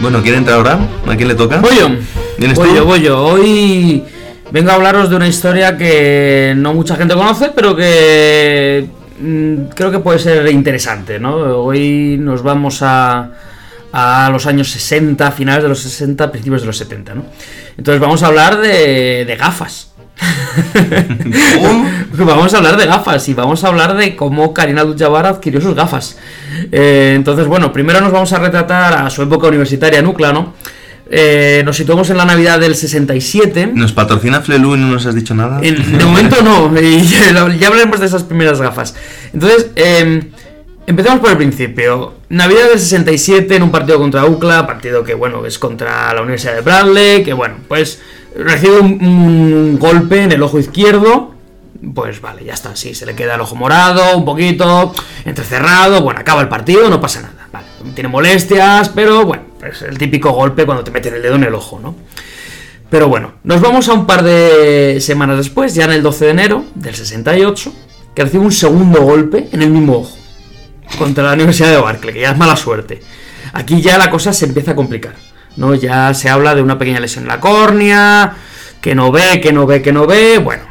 [0.00, 0.78] Bueno, ¿quiere entrar ahora?
[1.08, 1.60] ¿A quién le toca?
[1.60, 1.88] Voy yo.
[2.36, 2.76] ¿Vienes Voy tú?
[2.76, 3.24] yo, voy yo.
[3.24, 4.04] Hoy
[4.50, 8.86] vengo a hablaros de una historia que no mucha gente conoce, pero que
[9.20, 11.36] mm, creo que puede ser interesante, ¿no?
[11.64, 13.30] Hoy nos vamos a,
[13.92, 17.24] a los años 60, finales de los 60, principios de los 70, ¿no?
[17.76, 19.88] Entonces vamos a hablar de, de gafas.
[22.12, 25.74] vamos a hablar de gafas y vamos a hablar de cómo Karina Abdul-Jabbar adquirió sus
[25.74, 26.18] gafas.
[26.70, 30.54] Eh, entonces, bueno, primero nos vamos a retratar a su época universitaria en UCLA, ¿no?
[31.12, 33.72] Eh, nos situamos en la Navidad del 67.
[33.74, 35.58] ¿Nos patrocina Flelu y no nos has dicho nada?
[35.62, 38.94] En- de momento no, y ya, ya hablaremos de esas primeras gafas.
[39.32, 40.30] Entonces, eh,
[40.86, 42.14] empecemos por el principio.
[42.28, 46.54] Navidad del 67 en un partido contra UCLA, partido que, bueno, es contra la Universidad
[46.54, 48.00] de Bradley, que, bueno, pues
[48.36, 51.34] recibe un, un golpe en el ojo izquierdo.
[51.94, 54.94] Pues vale, ya está, sí, se le queda el ojo morado, un poquito,
[55.24, 59.98] entrecerrado, bueno, acaba el partido, no pasa nada, vale, tiene molestias, pero bueno, es el
[59.98, 61.94] típico golpe cuando te meten el dedo en el ojo, ¿no?
[62.90, 66.30] Pero bueno, nos vamos a un par de semanas después, ya en el 12 de
[66.32, 67.72] enero del 68,
[68.14, 70.16] que recibe un segundo golpe en el mismo ojo,
[70.98, 73.00] contra la Universidad de Barclay, que ya es mala suerte.
[73.52, 75.14] Aquí ya la cosa se empieza a complicar,
[75.56, 75.74] ¿no?
[75.74, 78.34] Ya se habla de una pequeña lesión en la córnea,
[78.80, 80.64] que no ve, que no ve, que no ve, bueno,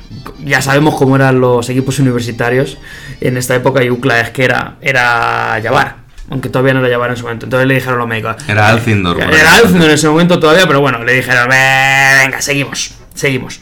[0.44, 2.78] ya sabemos cómo eran los equipos universitarios
[3.22, 5.98] en esta época y UCLA es que era, era Jabbar,
[6.30, 7.46] aunque todavía no era Jabbar en su momento.
[7.46, 9.18] Entonces le dijeron a los médicos, Era Alcindor.
[9.22, 9.62] era ahí.
[9.64, 13.60] Alcindor en ese momento todavía, pero bueno, le dijeron, "Ve, venga, seguimos, seguimos.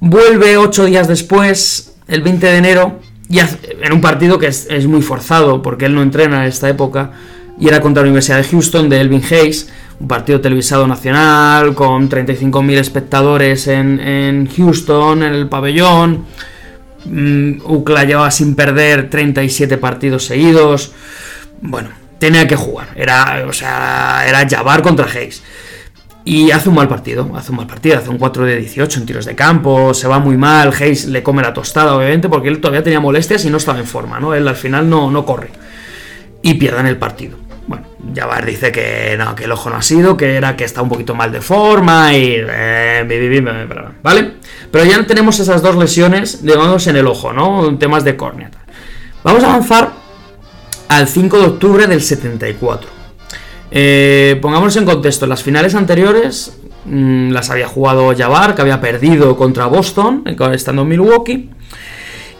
[0.00, 4.86] Vuelve ocho días después, el 20 de enero, y en un partido que es, es
[4.86, 7.12] muy forzado, porque él no entrena en esta época,
[7.58, 9.68] y era contra la Universidad de Houston de Elvin Hayes,
[10.00, 16.24] un partido televisado nacional, con 35.000 espectadores en, en Houston, en el pabellón.
[17.04, 20.92] Mm, UCLA llevaba sin perder 37 partidos seguidos.
[21.60, 22.88] Bueno, tenía que jugar.
[22.94, 25.42] Era, o sea, era Jabbar contra Hayes.
[26.24, 29.06] Y hace un mal partido, hace un mal partido, hace un 4 de 18 en
[29.06, 32.60] tiros de campo, se va muy mal, Hayes le come la tostada, obviamente, porque él
[32.60, 34.34] todavía tenía molestias y no estaba en forma, ¿no?
[34.34, 35.50] Él al final no, no corre.
[36.42, 37.38] Y pierden el partido.
[37.66, 40.82] Bueno, Jabbar dice que no, que el ojo no ha sido, que era que está
[40.82, 42.36] un poquito mal de forma y...
[42.36, 44.32] eh, ¿Vale?
[44.70, 47.76] Pero ya tenemos esas dos lesiones, digamos, en el ojo, ¿no?
[47.78, 48.50] Temas de córnea.
[49.24, 49.99] Vamos a avanzar
[50.90, 52.90] al 5 de octubre del 74.
[53.70, 59.36] Eh, pongámonos en contexto, las finales anteriores mm, las había jugado Jabbar, que había perdido
[59.36, 61.50] contra Boston, eh, estando en Milwaukee.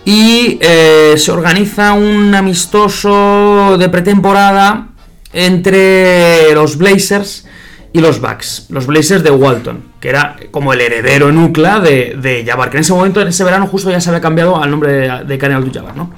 [0.05, 4.89] Y eh, se organiza un amistoso de pretemporada
[5.33, 7.47] entre los Blazers
[7.93, 8.67] y los Bucks.
[8.71, 12.81] Los Blazers de Walton, que era como el heredero en UCLA de, de que en
[12.81, 15.97] ese momento, en ese verano, justo ya se había cambiado al nombre de, de Abdul-Jabbar,
[15.97, 16.11] ¿no?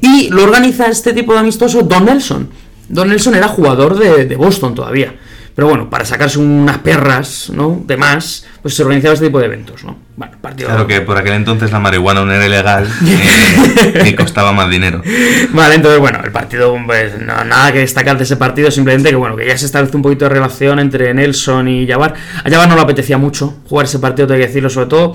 [0.00, 2.48] Y lo organiza este tipo de amistoso Don Nelson.
[2.88, 5.14] Don Nelson era jugador de, de Boston todavía.
[5.54, 7.82] Pero bueno, para sacarse unas perras, ¿no?
[7.84, 9.98] De más, pues se organizaba este tipo de eventos, ¿no?
[10.16, 10.68] Bueno, partido.
[10.68, 15.02] Claro que por aquel entonces la marihuana no era ilegal eh, y costaba más dinero.
[15.50, 19.16] Vale, entonces bueno, el partido, pues no, nada que destacar de ese partido, simplemente que
[19.16, 22.14] bueno, que ya se establece un poquito de relación entre Nelson y Jabbar.
[22.44, 25.14] A Jabbar no le apetecía mucho jugar ese partido, tengo que decirlo, sobre todo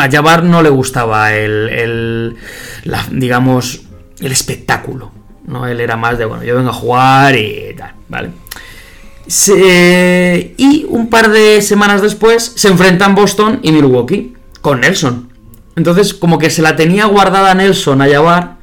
[0.00, 2.36] a Jabbar no le gustaba el, el
[2.84, 3.82] la- digamos,
[4.20, 5.10] el espectáculo,
[5.46, 5.66] ¿no?
[5.66, 8.30] Él era más de, bueno, yo vengo a jugar y tal, ¿vale?
[10.56, 15.32] Y un par de semanas después se enfrentan Boston y Milwaukee con Nelson.
[15.76, 18.56] Entonces, como que se la tenía guardada Nelson a Jabbar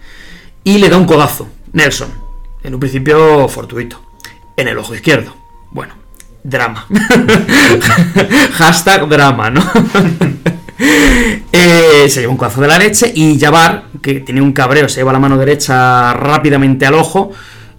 [0.63, 1.48] y le da un codazo.
[1.72, 2.10] Nelson.
[2.63, 4.02] En un principio fortuito.
[4.58, 5.36] En el ojo izquierdo.
[5.72, 5.94] Bueno,
[6.44, 6.88] drama.
[8.54, 9.62] Hashtag drama, ¿no?
[11.51, 14.97] Eh, se lleva un codazo de la leche y Jabbar, que tiene un cabreo, se
[14.99, 17.31] lleva la mano derecha rápidamente al ojo,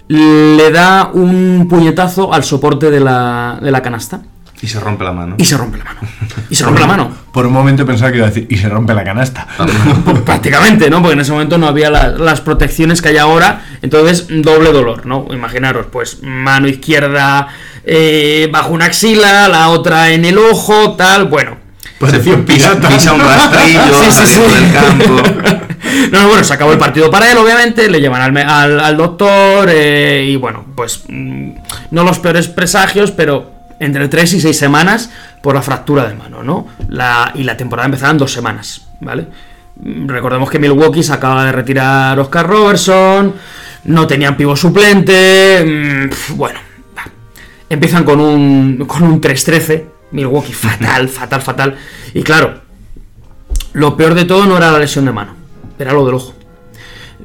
[0.09, 4.22] le da un puñetazo al soporte de la, de la canasta
[4.62, 5.35] Y se rompe la mano.
[5.38, 6.00] y se rompe la mano.
[6.48, 7.11] Y se rompe la mano.
[7.32, 9.46] Por un momento pensaba que iba a decir, y se rompe la canasta.
[10.24, 11.00] Prácticamente, ¿no?
[11.02, 15.04] Porque en ese momento no había la- las protecciones que hay ahora, entonces doble dolor,
[15.04, 15.26] ¿no?
[15.32, 17.48] Imaginaros, pues mano izquierda
[17.85, 21.65] eh, bajo una axila, la otra en el ojo, tal, bueno.
[22.11, 24.40] Se fue, pisa, pisa un rastrillo Sí, sí, sí.
[24.40, 25.62] del campo.
[26.11, 28.96] No, no, bueno, se acabó el partido para él, obviamente, le llevan al, al- al
[28.96, 31.50] doctor eh, y bueno, pues mm,
[31.92, 35.11] no los peores presagios, pero entre 3 y 6 semanas
[35.42, 36.66] por la fractura de mano, ¿no?
[36.88, 39.26] La, y la temporada empezaba en dos semanas, ¿vale?
[39.80, 43.35] Mm, Recordemos que Milwaukee se acaba de retirar Oscar Robertson,
[43.85, 46.59] no tenían pivo suplente, mm, bueno,
[46.98, 47.04] va.
[47.70, 49.85] empiezan con un, con un 3-13,
[50.16, 51.76] Milwaukee fatal, fatal, fatal,
[52.14, 52.62] y claro,
[53.74, 55.37] lo peor de todo no era la lesión de mano,
[55.79, 56.35] era lo del ojo,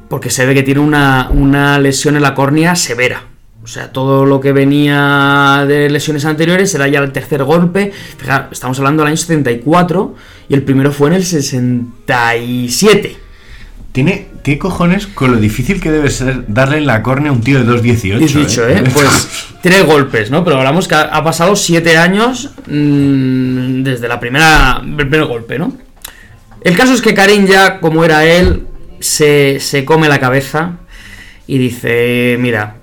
[0.08, 3.24] porque se ve que tiene una, una lesión en la córnea severa.
[3.64, 7.92] O sea, todo lo que venía de lesiones anteriores era ya el tercer golpe.
[8.18, 10.16] Fijaros, estamos hablando del año 74
[10.48, 13.21] y el primero fue en el 67.
[13.92, 17.42] Tiene, ¿Qué cojones con lo difícil que debe ser darle en la córnea a un
[17.42, 18.18] tío de 2.18?
[18.18, 18.82] Bien dicho, ¿eh?
[18.92, 20.42] Pues tres golpes, ¿no?
[20.42, 25.58] Pero hablamos que ha, ha pasado siete años mm, desde la primera, el primer golpe,
[25.58, 25.76] ¿no?
[26.60, 28.66] El caso es que Karim ya, como era él,
[28.98, 30.78] se, se come la cabeza
[31.46, 32.76] y dice, mira,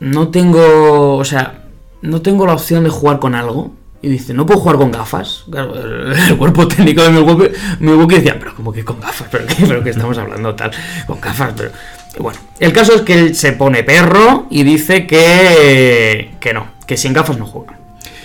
[0.00, 1.64] no tengo, o sea,
[2.02, 3.74] no tengo la opción de jugar con algo.
[4.02, 5.44] Y dice, no puedo jugar con gafas.
[5.52, 10.16] El, cuerpo técnico de Milwaukee, Milwaukee decía, pero como que con gafas, pero que estamos
[10.18, 10.70] hablando tal,
[11.06, 11.70] con gafas, pero...
[12.18, 16.96] Bueno, el caso es que él se pone perro y dice que, que no, que
[16.96, 17.78] sin gafas no juega.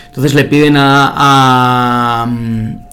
[0.07, 2.27] Entonces le piden a, a,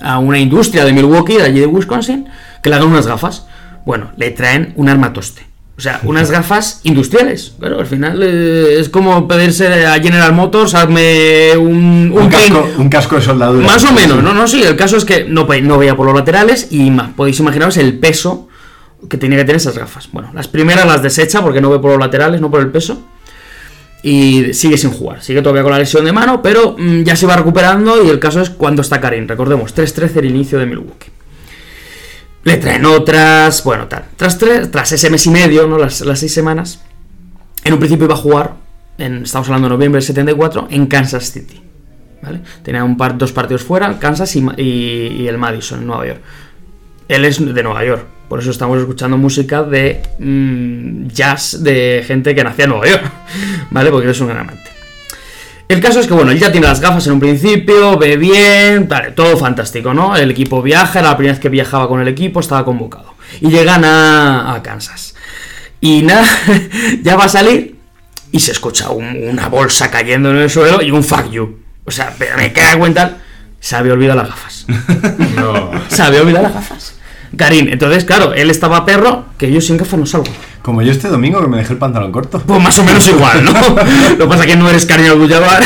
[0.00, 2.28] a una industria de Milwaukee, de allí de Wisconsin,
[2.62, 3.46] que le hagan unas gafas.
[3.84, 5.47] Bueno, le traen un armatoste.
[5.78, 7.52] O sea, unas gafas industriales.
[7.56, 12.68] Claro, al final eh, es como pedirse a General Motors, hazme un, Un, un casco,
[12.78, 13.64] un casco de soldadura.
[13.64, 14.60] Más o menos, no, no, sí.
[14.60, 18.48] El caso es que no veía por los laterales y más, podéis imaginaros el peso
[19.08, 20.08] que tenía que tener esas gafas.
[20.10, 23.04] Bueno, las primeras las desecha porque no ve por los laterales, no por el peso.
[24.02, 27.26] Y sigue sin jugar, sigue todavía con la lesión de mano, pero mm, ya se
[27.26, 29.28] va recuperando y el caso es cuando está Karim.
[29.28, 31.10] Recordemos, 3-13 el inicio de Milwaukee.
[32.48, 34.04] Le traen otras, bueno, tal.
[34.16, 35.76] Tras, tres- tras ese mes y medio, ¿no?
[35.78, 36.80] Las, las seis semanas,
[37.64, 38.54] en un principio iba a jugar,
[38.96, 41.61] en, estamos hablando de noviembre del 74, en Kansas City.
[42.22, 42.40] ¿vale?
[42.62, 46.20] Tenía un par, dos partidos fuera, Kansas y, y el Madison, en Nueva York.
[47.08, 52.34] Él es de Nueva York, por eso estamos escuchando música de mm, jazz de gente
[52.34, 53.02] que nacía en Nueva York,
[53.70, 53.90] ¿vale?
[53.90, 54.70] Porque él es un gran amante.
[55.68, 58.88] El caso es que, bueno, él ya tiene las gafas en un principio, ve bien,
[58.88, 60.16] vale, todo fantástico, ¿no?
[60.16, 63.14] El equipo viaja, era la primera vez que viajaba con el equipo, estaba convocado.
[63.42, 65.14] Y llegan a, a Kansas.
[65.81, 66.26] Y nada,
[67.02, 67.76] ya va a salir
[68.33, 71.59] y se escucha un- una bolsa cayendo en el suelo y un fuck you.
[71.85, 73.18] O sea, me queda cuenta,
[73.61, 74.66] se había olvidado las gafas.
[75.37, 75.70] No.
[75.88, 76.94] Se había olvidado las gafas.
[77.37, 80.33] Karim, entonces, claro, él estaba perro, que yo sin gafas no salgo.
[80.68, 82.42] Como yo este domingo que me dejé el pantalón corto.
[82.44, 83.52] Pues más o menos igual, ¿no?
[84.18, 85.62] Lo que pasa es que no eres Karim Abdul-Jabbar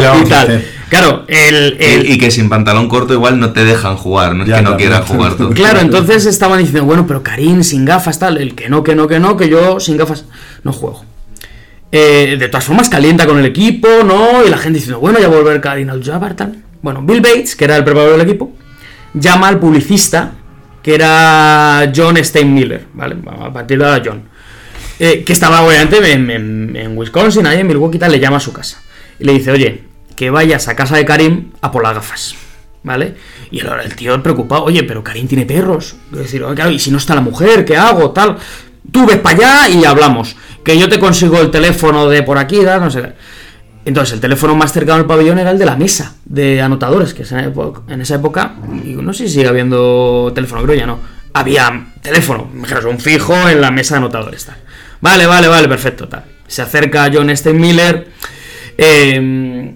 [0.00, 0.64] y a tal.
[0.88, 4.44] Claro, el, el- Y, y que sin pantalón corto igual no te dejan jugar, no
[4.44, 5.04] es Ya, que no no.
[5.04, 5.50] jugar tú.
[5.54, 9.06] Claro, entonces estaban diciendo, bueno, pero Karim sin gafas, tal, el que no, que no,
[9.06, 10.24] que no, que yo sin gafas
[10.62, 11.04] no juego.
[11.92, 14.42] Eh, de todas formas, calienta con el equipo, ¿no?
[14.42, 16.62] Y la gente diciendo, bueno, ya volver Karim al-Jabbar, tal.
[16.80, 18.54] Bueno, Bill Bates, que era el preparador del equipo,
[19.12, 20.32] llama al publicista,
[20.84, 23.16] que era John Steinmiller, ¿vale?
[23.26, 24.22] A partir de ahora John.
[25.00, 28.40] Eh, que estaba obviamente en, en- Wisconsin, ahí en Milwaukee, y tal, le llama a
[28.40, 28.80] su casa.
[29.18, 29.82] Y le dice, oye,
[30.14, 32.36] que vayas a casa de Karim a por las gafas,
[32.84, 33.14] ¿vale?
[33.50, 35.96] Y ahora el tío preocupado, oye, pero Karim tiene perros.
[36.12, 38.10] Es decir, "Oye, claro, y si no está la mujer, ¿qué hago?
[38.12, 38.36] Tal.
[38.92, 40.36] Tú ves para allá y hablamos.
[40.62, 43.02] Que yo te consigo el teléfono de por aquí, tal, no sé.
[43.02, 43.12] qué".
[43.84, 47.22] Entonces, el teléfono más cercano al pabellón era el de la mesa de anotadores, que
[47.22, 50.98] en esa época, no sé si sigue habiendo teléfono, creo ya no.
[51.34, 54.56] Había teléfono, imaginaos, un fijo en la mesa de anotadores, tal.
[55.00, 56.24] Vale, vale, vale, perfecto, tal.
[56.46, 58.08] Se acerca John Steinmiller.
[58.78, 59.74] Eh,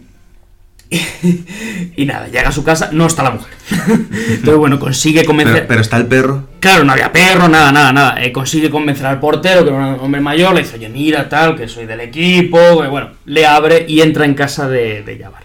[1.96, 3.53] y nada, llega a su casa, no está la mujer.
[3.88, 5.55] Entonces, bueno, consigue convencer.
[5.55, 6.48] Pero, pero está el perro.
[6.61, 8.24] Claro, no había perro, nada, nada, nada.
[8.24, 11.57] Eh, consigue convencer al portero, que era un hombre mayor, le dice, oye, mira, tal,
[11.57, 12.59] que soy del equipo.
[12.81, 15.42] que bueno, le abre y entra en casa de, de Jabbar.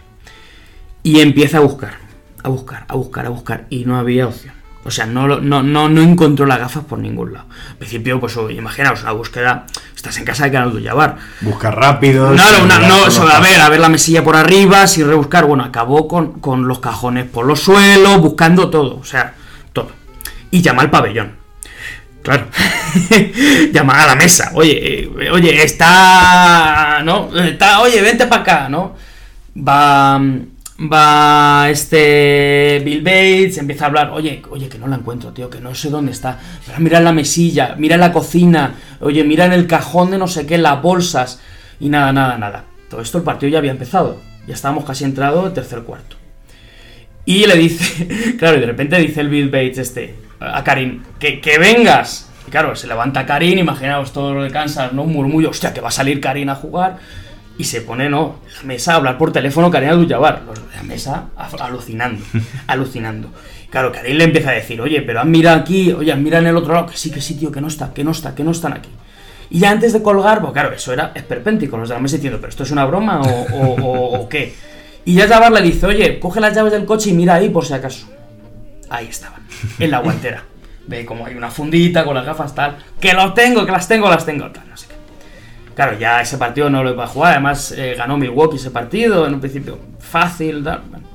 [1.04, 1.96] Y empieza a buscar,
[2.42, 3.66] a buscar, a buscar, a buscar.
[3.70, 4.63] Y no había opción.
[4.86, 7.46] O sea, no, no, no, no encontró las gafas por ningún lado.
[7.70, 9.66] Al principio, pues imaginaos, una búsqueda.
[9.96, 11.18] Estás en casa de Canal de Jabbar.
[11.40, 12.32] Buscar rápido.
[12.32, 15.46] No, no, no, sin eso, a ver, a ver la mesilla por arriba, sin rebuscar.
[15.46, 19.36] Bueno, acabó con, con los cajones por los suelos, buscando todo, o sea,
[19.72, 19.92] todo.
[20.52, 21.44] Y llama al pabellón.
[22.22, 22.48] Claro.
[23.72, 24.52] llama a la mesa.
[24.54, 27.02] Oye, eh, oye, está.
[27.04, 27.30] ¿No?
[27.38, 28.96] Está, oye, vente para acá, ¿no?
[29.58, 30.22] Va.
[30.80, 35.60] Va este Bill Bates, empieza a hablar, oye, oye, que no la encuentro, tío, que
[35.60, 36.40] no sé dónde está.
[36.66, 40.18] Pero mira en la mesilla, mira en la cocina, oye, mira en el cajón de
[40.18, 41.40] no sé qué, las bolsas.
[41.80, 42.66] Y nada, nada, nada.
[42.90, 44.20] Todo esto el partido ya había empezado.
[44.48, 46.16] Ya estábamos casi entrado el tercer cuarto.
[47.26, 51.40] Y le dice, claro, y de repente dice el Bill Bates este, a Karim, que,
[51.40, 52.30] que vengas.
[52.48, 55.04] Y claro, se levanta Karim, imaginaos todo lo de Kansas, ¿no?
[55.04, 56.98] Un murmullo, hostia, que va a salir Karim a jugar.
[57.58, 58.40] Y se pone, ¿no?
[58.58, 60.42] La mesa a hablar por teléfono Karim Abdul-Jabbar.
[60.76, 61.26] La mesa
[61.60, 62.24] alucinando,
[62.68, 63.30] alucinando.
[63.70, 66.50] Claro, Karim le empieza a decir, oye, pero han mirado aquí, oye, han mirado en
[66.50, 68.44] el otro lado, que sí, que sí, tío, que no está, que no está, que
[68.44, 68.90] no están aquí.
[69.50, 71.78] Y ya antes de colgar, pues claro, eso era esperpéntico.
[71.78, 74.54] Los de la mesa diciendo, ¿pero esto es una broma o, o- o- o qué?
[75.06, 77.66] Y ya Jabbar le dice, oye, coge las llaves del coche y mira ahí por
[77.66, 78.08] si acaso.
[78.90, 79.42] Ahí estaban,
[79.80, 80.44] en la guantera.
[80.88, 82.78] Ve como hay una fundita con las gafas tal.
[83.00, 84.93] Que lo tengo, que las tengo, las tengo, tal, no sé qué.
[85.76, 87.32] Claro, ya ese partido no lo iba a jugar.
[87.34, 89.26] Además, eh, ganó Milwaukee ese partido.
[89.28, 90.64] En un principio, fácil.
[90.64, 91.08] tal, bueno.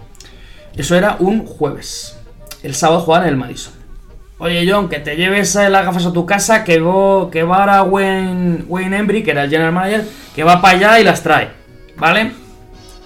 [0.77, 2.17] Eso era un jueves.
[2.63, 3.73] El sábado jugaban en el Madison.
[4.39, 6.65] Oye, John, que te lleves eh, las gafas a tu casa.
[6.65, 10.61] Que, go- que va ahora Wayne, Wayne Embry, que era el general manager, que va
[10.61, 11.49] para allá y las trae.
[11.97, 12.33] ¿Vale?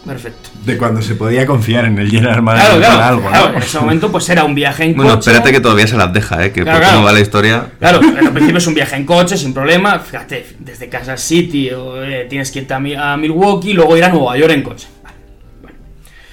[0.05, 0.51] Perfecto.
[0.65, 3.05] De cuando se podía confiar en el general manager Claro, claro.
[3.05, 3.57] algo, claro, ¿no?
[3.57, 5.31] en ese momento, pues era un viaje en Bueno, coche.
[5.31, 6.51] espérate que todavía se las deja, ¿eh?
[6.53, 7.07] Que Claro, por cómo claro.
[7.07, 7.67] va la historia.
[7.79, 10.01] Claro, en un principio es un viaje en coche, sin problema.
[10.01, 14.03] Fíjate, desde Kansas City o, eh, tienes que irte a, a Milwaukee y luego ir
[14.03, 14.89] a Nueva York en coche.
[15.05, 15.17] Vale,
[15.63, 15.77] bueno.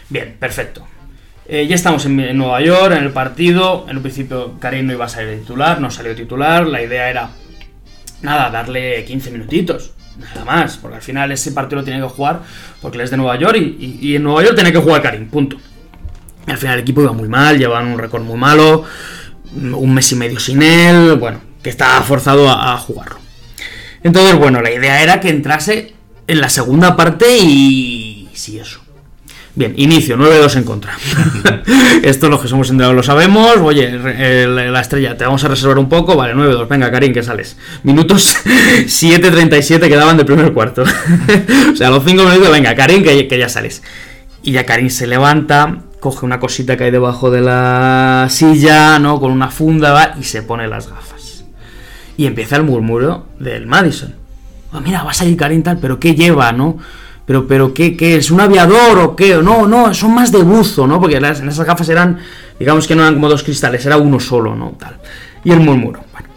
[0.10, 0.88] Bien, perfecto.
[1.48, 3.86] Eh, ya estamos en, en Nueva York, en el partido.
[3.88, 6.66] En un principio Karim no iba a salir de titular, no salió titular.
[6.66, 7.30] La idea era,
[8.24, 9.92] nada, darle 15 minutitos.
[10.20, 12.42] Nada más, porque al final ese partido lo tiene que jugar
[12.82, 15.58] porque él es de Nueva York y, en Nueva York tiene que jugar Karim, punto.
[16.46, 18.84] Al final el equipo iba muy mal, llevaban un récord muy malo,
[19.54, 23.18] un mes y medio sin él, bueno, que estaba forzado a, a jugarlo.
[24.04, 25.94] Entonces, bueno, la idea era que entrase
[26.28, 28.30] en la segunda parte y...
[28.34, 28.82] sí, eso.
[29.60, 30.94] Bien, inicio, 9-2 en contra.
[32.02, 33.58] Esto los que somos entrenadores lo sabemos.
[33.58, 33.92] Oye,
[34.48, 36.16] la estrella, te vamos a reservar un poco.
[36.16, 37.58] Vale, 9-2, venga, Karim, que sales.
[37.84, 40.84] Minutos 7.37 quedaban del primer cuarto.
[41.74, 43.84] o sea, a los 5 minutos, venga, Karim, que, que ya sales.
[44.44, 49.20] Y ya Karim se levanta, coge una cosita que hay debajo de la silla, ¿no?
[49.20, 51.44] Con una funda, va, y se pone las gafas.
[52.16, 54.16] Y empieza el murmuro del Madison.
[54.72, 56.78] "Ah, mira, va a salir Karim tal, pero ¿qué lleva, no?
[57.30, 58.32] Pero, pero ¿qué, qué es?
[58.32, 59.36] ¿Un aviador o qué?
[59.36, 61.00] No, no, son más de buzo, ¿no?
[61.00, 62.18] Porque las, esas gafas eran,
[62.58, 64.72] digamos que no eran como dos cristales, era uno solo, ¿no?
[64.80, 64.96] Tal.
[65.44, 66.04] Y el murmuro.
[66.12, 66.28] Bueno.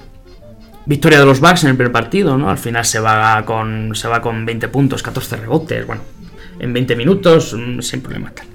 [0.85, 2.51] Victoria de los Bucks en el primer partido, ¿no?
[2.51, 6.03] Al final se va con, se va con 20 puntos, 14 rebotes, bueno,
[6.59, 8.49] en 20 minutos, mm, sin problema tal.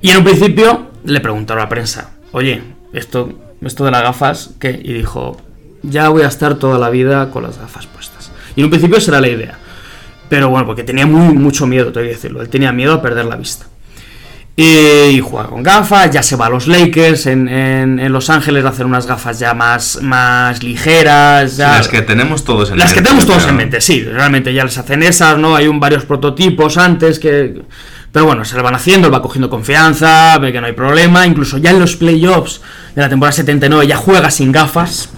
[0.00, 4.54] Y en un principio le preguntaron a la prensa, oye, esto, esto de las gafas,
[4.58, 4.70] ¿qué?
[4.70, 5.40] Y dijo,
[5.84, 8.32] ya voy a estar toda la vida con las gafas puestas.
[8.56, 9.59] Y en un principio esa era la idea.
[10.30, 12.40] Pero bueno, porque tenía muy, mucho miedo, te voy a decirlo.
[12.40, 13.66] Él tenía miedo a perder la vista.
[14.56, 18.62] Y, juega con gafas, ya se va a los Lakers en, en- en Los Ángeles
[18.64, 21.56] a hacer unas gafas ya más, más ligeras.
[21.56, 24.52] ya- Las que tenemos todos en las que mente, tenemos todos en mente, sí, realmente
[24.52, 25.56] ya les hacen esas, ¿no?
[25.56, 27.62] Hay un, varios prototipos antes que...
[28.12, 31.26] Pero bueno, se le van haciendo, él va cogiendo confianza, ve que no hay problema,
[31.26, 32.60] incluso ya en los playoffs
[32.94, 35.10] de la temporada 79 ya juega sin gafas.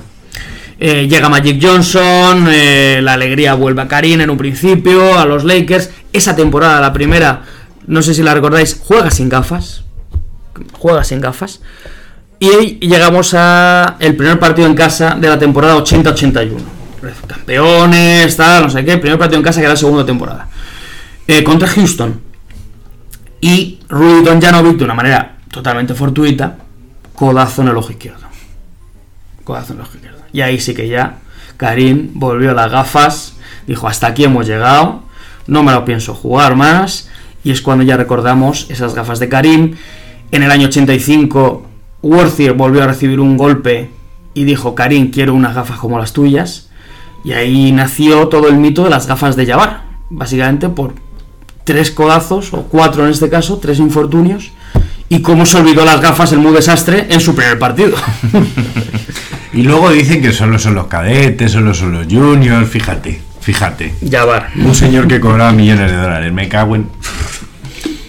[0.79, 5.45] Eh, llega Magic Johnson, eh, la alegría vuelve a Karim en un principio, a los
[5.45, 5.91] Lakers.
[6.13, 7.43] Esa temporada, la primera,
[7.87, 9.85] no sé si la recordáis, juega sin gafas.
[10.73, 11.61] Juega sin gafas.
[12.39, 16.57] Y llegamos a primer partido en casa de la temporada 80-81.
[17.27, 18.99] Campeones, tal, no sé qué.
[18.99, 20.49] Primer partido en casa que era la segunda temporada.
[21.27, 22.21] Eh, contra Houston.
[23.41, 26.59] Y Rudy Donjanovic, de una manera totalmente fortuita,
[27.15, 28.27] codazo en el ojo izquierdo.
[29.45, 30.22] Codazo en el ojo izquierdo.
[30.33, 31.19] Y ahí sí que ya
[31.57, 33.35] Karim volvió las gafas,
[33.67, 35.03] dijo, hasta aquí hemos llegado,
[35.47, 37.09] no me lo pienso jugar más.
[37.45, 39.77] Y es cuando ya recordamos esas gafas de Karim.
[40.31, 41.67] En el año 85,
[42.03, 43.91] Worthier volvió a recibir un golpe
[44.35, 46.69] y dijo, Karim, quiero unas gafas como las tuyas.
[47.25, 49.85] Y ahí nació todo el mito de las gafas de Jabbar.
[50.11, 50.95] Básicamente por
[51.65, 54.51] tres codazos, o cuatro en este caso, tres infortunios.
[55.09, 57.97] Y cómo se olvidó las gafas el muy desastre en su primer partido.
[59.53, 63.95] Y luego dicen que solo son los cadetes, solo son los juniors, fíjate, fíjate.
[64.09, 64.51] Jabbar.
[64.57, 66.89] Un señor que cobraba millones de dólares, me cago en...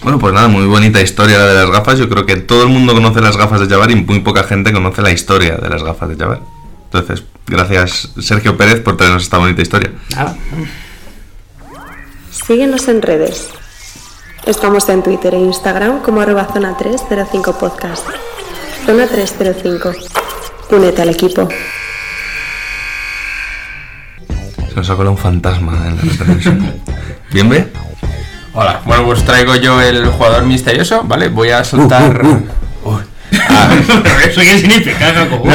[0.02, 1.98] Bueno, pues nada, muy bonita historia la de las gafas.
[1.98, 4.70] Yo creo que todo el mundo conoce las gafas de Jabbar y muy poca gente
[4.70, 6.42] conoce la historia de las gafas de Jabbar.
[6.92, 9.92] Entonces, gracias Sergio Pérez por traernos esta bonita historia.
[10.10, 10.36] Nada.
[12.30, 13.48] Síguenos en redes.
[14.44, 18.06] Estamos en Twitter e Instagram como arroba zona 305 podcast.
[18.84, 20.23] Zona 305.
[20.74, 21.48] Únete al equipo.
[24.68, 26.74] Se nos ha colado un fantasma en la retransmisión.
[27.30, 27.68] ¿Bien ve?
[28.54, 31.28] Hola, bueno, pues traigo yo el jugador misterioso, ¿vale?
[31.28, 32.20] Voy a soltar.
[32.24, 33.00] Uy.
[33.48, 33.68] Ah,
[34.28, 35.48] ¿Eso qué significa, Jacobo?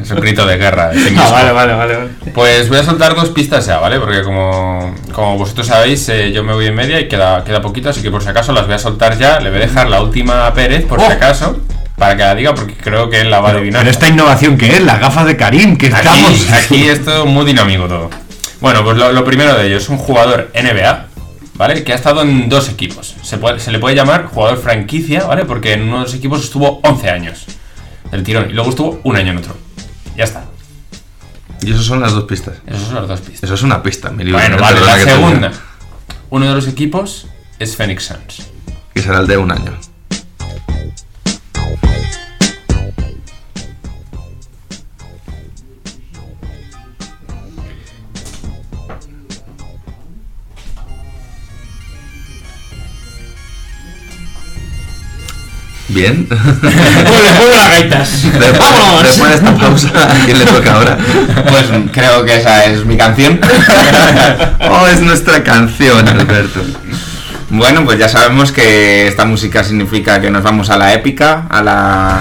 [0.00, 0.90] es un grito de guerra.
[1.16, 1.74] Ah, vale, vale.
[1.74, 1.96] vale.
[2.34, 3.98] Pues voy a soltar dos pistas ya, ¿vale?
[4.00, 7.90] Porque como, como vosotros sabéis, eh, yo me voy en media y queda, queda poquito,
[7.90, 9.40] así que por si acaso las voy a soltar ya.
[9.40, 11.10] Le voy a dejar la última a Pérez, por si Oh.
[11.12, 11.56] acaso,
[12.02, 13.78] para que la diga, porque creo que él la va a adivinar.
[13.82, 16.48] Pero esta innovación que es, las gafas de Karim, que estamos...
[16.50, 18.10] Aquí, aquí esto muy dinámico todo.
[18.60, 21.06] Bueno, pues lo, lo primero de ello es un jugador NBA,
[21.54, 21.84] ¿vale?
[21.84, 23.14] Que ha estado en dos equipos.
[23.22, 25.44] Se, puede- se le puede llamar jugador franquicia, ¿vale?
[25.44, 27.46] Porque en uno de los equipos estuvo 11 años
[28.10, 29.56] del tirón y luego estuvo un año en otro.
[30.16, 30.44] Ya está.
[31.62, 32.54] Y eso son las dos pistas.
[32.66, 33.44] Esas son las dos pistas.
[33.44, 34.40] Eso es una pista, mi libro.
[34.40, 35.12] Bueno, vale, la diga.
[35.12, 35.52] segunda.
[36.30, 37.28] Uno de los equipos
[37.60, 38.48] es Phoenix Suns.
[38.92, 39.72] Que será el de un año.
[55.92, 56.26] Bien.
[56.30, 58.22] Las gaitas.
[58.32, 59.02] Después, ¡Vamos!
[59.02, 60.96] después de esta pausa, ¿a quién le toca ahora?
[61.48, 63.40] Pues creo que esa es mi canción.
[64.74, 66.60] Oh, es nuestra canción, Alberto.
[67.50, 71.62] Bueno, pues ya sabemos que esta música significa que nos vamos a la épica, a
[71.62, 72.20] la...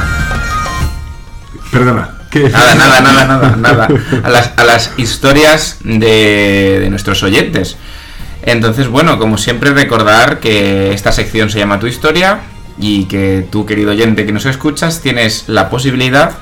[1.71, 2.09] Perdona.
[2.29, 2.49] ¿qué?
[2.49, 3.87] Nada, nada, nada, nada, nada.
[4.23, 7.77] A las, a las historias de, de nuestros oyentes.
[8.41, 12.39] Entonces, bueno, como siempre, recordar que esta sección se llama Tu Historia
[12.77, 16.33] y que tú, querido oyente que nos escuchas, tienes la posibilidad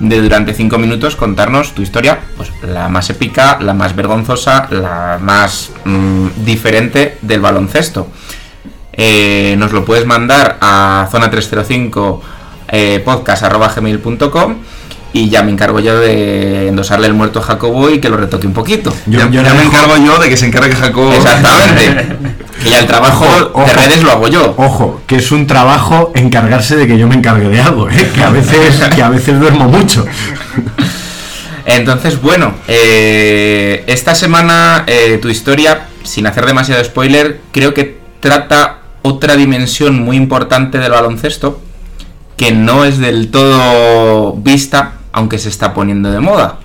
[0.00, 5.18] de durante cinco minutos contarnos tu historia, pues la más épica, la más vergonzosa, la
[5.20, 8.08] más mm, diferente del baloncesto.
[8.92, 12.22] Eh, nos lo puedes mandar a zona 305
[12.72, 13.02] eh,
[15.12, 18.46] y ya me encargo yo de endosarle el muerto a Jacobo y que lo retoque
[18.46, 18.94] un poquito.
[19.06, 21.12] Yo- ya yo ya le me encargo yo de que se encargue Jacobo.
[21.12, 22.16] Exactamente.
[22.62, 23.66] que ya el trabajo Ojo.
[23.66, 24.54] de redes lo hago yo.
[24.56, 28.10] Ojo, que es un trabajo encargarse de que yo me encargue de algo, ¿eh?
[28.14, 30.06] que a veces, que a veces duermo mucho.
[31.66, 38.78] Entonces, bueno, eh, esta semana eh, tu historia, sin hacer demasiado spoiler, creo que trata
[39.02, 41.60] otra dimensión muy importante del baloncesto
[42.36, 46.58] que no es del todo vista, aunque se está poniendo de moda.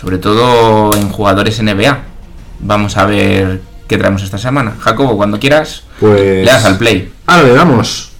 [0.00, 1.98] Sobre todo en jugadores NBA.
[2.60, 4.74] Vamos a ver qué traemos esta semana.
[4.80, 6.20] Jacobo, cuando quieras, Pues.
[6.20, 7.12] le das al play.
[7.26, 8.12] Ahora le damos.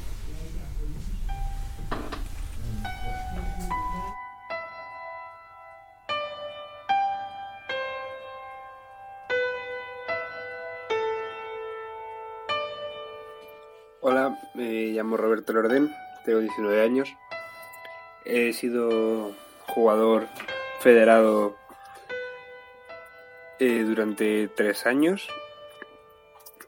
[14.00, 15.92] Hola, me llamo Roberto Lorden,
[16.24, 17.08] tengo 19 años.
[18.28, 19.32] He sido
[19.66, 20.28] jugador
[20.80, 21.56] federado
[23.58, 25.26] eh, durante tres años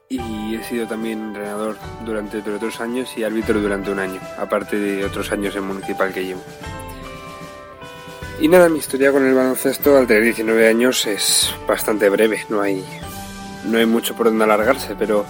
[0.09, 5.05] y he sido también entrenador durante otros años y árbitro durante un año, aparte de
[5.05, 6.41] otros años en municipal que llevo.
[8.41, 12.61] Y nada, mi historia con el baloncesto al tener 19 años es bastante breve, no
[12.61, 12.83] hay,
[13.65, 15.25] no hay mucho por donde alargarse, pero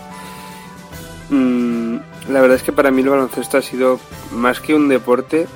[1.32, 1.96] Mm,
[2.28, 4.02] la verdad es que para mí el baloncesto ha sido
[4.32, 5.48] más que un deporte,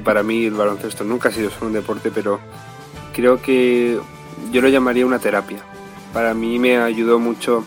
[0.00, 2.40] para mí el baloncesto nunca ha sido solo un deporte, pero
[3.12, 3.98] creo que
[4.50, 5.58] yo lo llamaría una terapia.
[6.12, 7.64] Para mí me ayudó mucho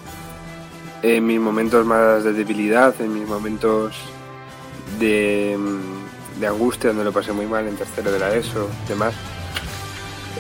[1.01, 3.95] en mis momentos más de debilidad, en mis momentos
[4.99, 9.13] de, mm, de angustia, donde lo pasé muy mal en tercero de la ESO, demás.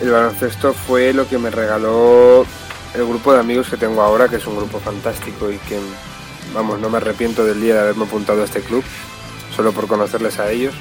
[0.01, 2.45] El baloncesto fue lo que me regaló
[2.93, 5.79] el grupo de amigos que tengo ahora, que es un grupo fantástico y que,
[6.53, 8.83] vamos, no me arrepiento del día de haberme apuntado a este club,
[9.55, 10.73] solo por conocerles a ellos.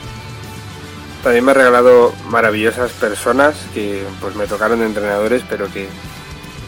[1.25, 5.89] También me ha regalado maravillosas personas que pues me tocaron de entrenadores, pero que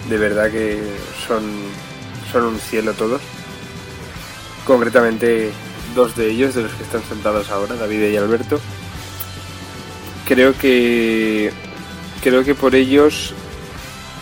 [0.08, 0.80] de verdad que
[1.28, 1.44] son,
[2.32, 3.20] son un cielo todos.
[4.64, 5.52] Concretamente
[5.94, 8.58] dos de ellos, de los que están sentados ahora, David y Alberto.
[10.26, 11.52] Creo que
[12.22, 13.34] creo que por ellos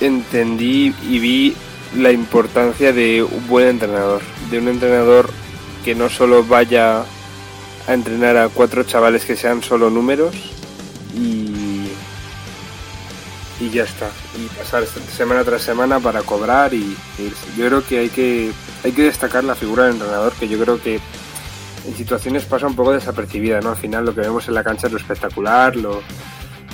[0.00, 1.56] entendí y vi
[1.96, 4.20] la importancia de un buen entrenador,
[4.50, 5.30] de un entrenador
[5.84, 7.04] que no solo vaya
[7.86, 10.34] a entrenar a cuatro chavales que sean solo números
[11.14, 11.88] y,
[13.60, 14.84] y ya está, y pasar
[15.16, 17.46] semana tras semana para cobrar y, irse.
[17.56, 20.80] Yo creo que hay que hay que destacar la figura del entrenador, que yo creo
[20.80, 21.00] que
[21.86, 23.70] en situaciones pasa un poco desapercibida, ¿no?
[23.70, 26.02] Al final lo que vemos en la cancha es lo espectacular, lo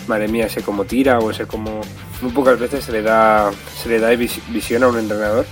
[0.06, 1.80] madre mía, ese como tira o ese como
[2.20, 3.50] muy pocas veces se le da
[3.80, 5.46] se le da vis- visión a un entrenador.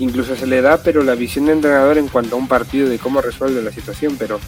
[0.00, 2.98] Incluso se le da, pero la visión de entrenador en cuanto a un partido de
[2.98, 4.40] cómo resuelve la situación, pero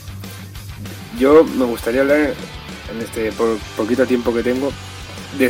[1.18, 4.72] yo me gustaría hablar en este po- poquito tiempo que tengo
[5.38, 5.46] de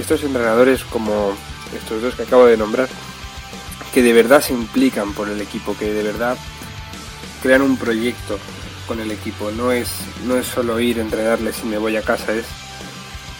[0.00, 1.32] estos entrenadores como
[1.76, 2.88] estos dos que acabo de nombrar
[3.92, 6.36] que de verdad se implican por el equipo, que de verdad
[7.42, 8.38] crean un proyecto
[8.88, 9.52] con el equipo.
[9.52, 9.88] No es,
[10.26, 12.44] no es solo ir, entrenarles y me voy a casa, es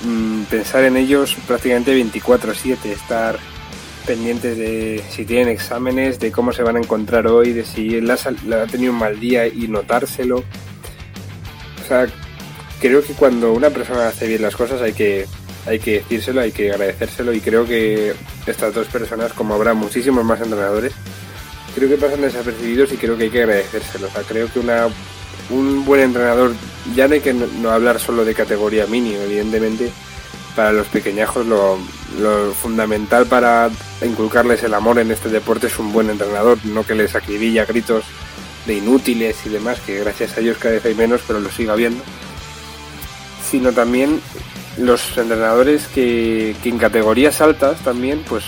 [0.04, 3.38] mm, pensar en ellos prácticamente 24/7, estar
[4.06, 8.36] pendientes de si tienen exámenes, de cómo se van a encontrar hoy, de si sal-
[8.46, 10.38] le ha tenido un mal día y notárselo.
[11.82, 12.06] O sea,
[12.80, 15.26] creo que cuando una persona hace bien las cosas hay que,
[15.66, 18.14] hay que decírselo, hay que agradecérselo y creo que
[18.46, 20.92] estas dos personas, como habrá muchísimos más entrenadores,
[21.74, 24.06] creo que pasan desapercibidos y creo que hay que agradecérselo.
[24.06, 24.60] O sea, creo que
[25.50, 26.52] un buen entrenador,
[26.94, 29.90] ya no hay que no, hablar solo de categoría mínima, evidentemente,
[30.54, 31.78] para los pequeñajos lo,
[32.54, 33.70] fundamental para
[34.02, 38.04] inculcarles el amor en este deporte es un buen entrenador, no que les acribilla gritos
[38.66, 41.72] de inútiles y demás, que gracias a ellos cada vez hay menos, pero lo siga
[41.72, 42.02] habiendo,
[43.50, 44.20] sino también
[44.78, 48.44] los entrenadores que, en categorías altas también pues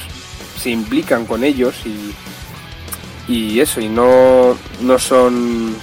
[0.60, 5.74] se implican con ellos y, y eso, y no, no son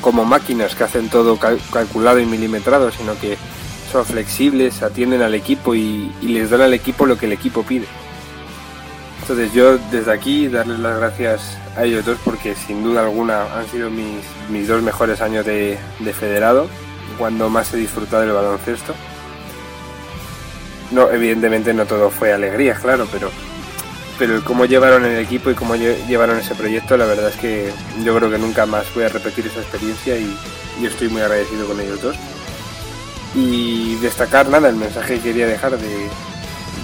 [0.00, 3.38] como máquinas que hacen todo cal- calculado y milimetrado, sino que
[3.94, 7.86] son flexibles, atienden al equipo y, les dan al equipo lo que el equipo pide.
[9.20, 13.68] Entonces yo desde aquí darles las gracias a ellos dos porque sin duda alguna han
[13.68, 14.18] sido mis,
[14.50, 16.66] mis dos mejores años de, de federado,
[17.18, 18.94] cuando más he disfrutado del baloncesto.
[20.90, 23.30] No, evidentemente no todo fue alegría, claro, pero,
[24.18, 27.70] pero cómo llevaron el equipo y cómo lle- llevaron ese proyecto, la verdad es que
[28.04, 30.36] yo creo que nunca más voy a repetir esa experiencia y,
[30.82, 32.16] y estoy muy agradecido con ellos dos.
[33.34, 36.08] Y destacar nada, el mensaje que quería dejar de,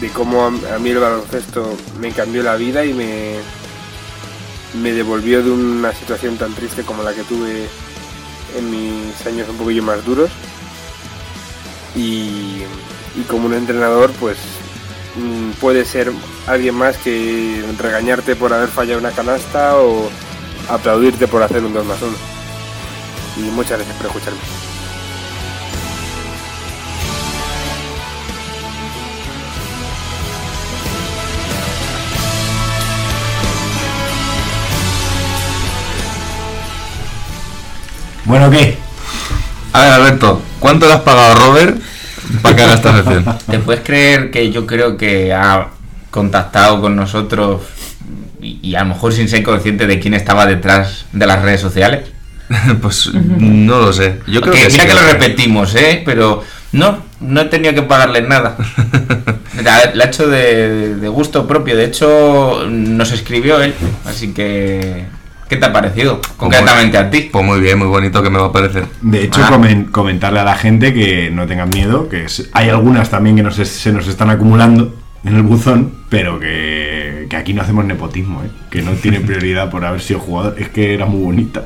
[0.01, 3.37] de cómo a, mí el baloncesto me cambió la vida y me,
[4.81, 7.69] me devolvió de una situación tan triste como la que tuve
[8.57, 10.31] en mis años un poquillo más duros.
[11.95, 12.63] Y,
[13.17, 14.39] y como un entrenador, pues
[15.17, 16.13] mm, puede ser
[16.47, 20.09] alguien más que regañarte por haber fallado una canasta o
[20.69, 22.13] aplaudirte por hacer un 2 más 1.
[23.39, 24.70] Y muchas gracias por escucharme.
[38.31, 38.77] Bueno, ¿qué?
[39.73, 41.81] A ver, Alberto, ¿cuánto le has pagado a Robert
[42.43, 43.25] para que haga esta sección?
[43.51, 45.71] ¿Te puedes creer que yo creo que ha
[46.13, 47.63] contactado con nosotros
[48.41, 51.61] y, y a lo mejor sin ser consciente de quién estaba detrás de las redes
[51.61, 52.09] sociales?
[52.81, 54.21] pues no lo sé.
[54.29, 55.13] Yo creo Que que, mira sí, que lo ¿eh?
[55.13, 56.03] repetimos, ¿eh?
[56.05, 58.57] Pero no, no he tenido que pagarles nada.
[59.65, 61.77] La, la ha hecho de, de gusto propio.
[61.77, 63.75] De hecho, nos escribió él.
[64.07, 65.05] Así que,
[65.51, 66.21] ¿qué te ha parecido?
[66.39, 67.29] Concretamente a ti.
[67.31, 68.87] Pues muy bien, muy bonito que me va a parecer.
[69.03, 69.51] De hecho, Ah.
[69.51, 73.43] comen- comentarle a la gente que no tengan miedo, que es- hay algunas también que
[73.43, 74.95] nos se nos están acumulando
[75.25, 78.49] en el buzón, pero que, que aquí no hacemos nepotismo, ¿eh?
[78.71, 80.55] que no tiene prioridad por haber sido jugador.
[80.59, 81.65] Es que era muy bonita.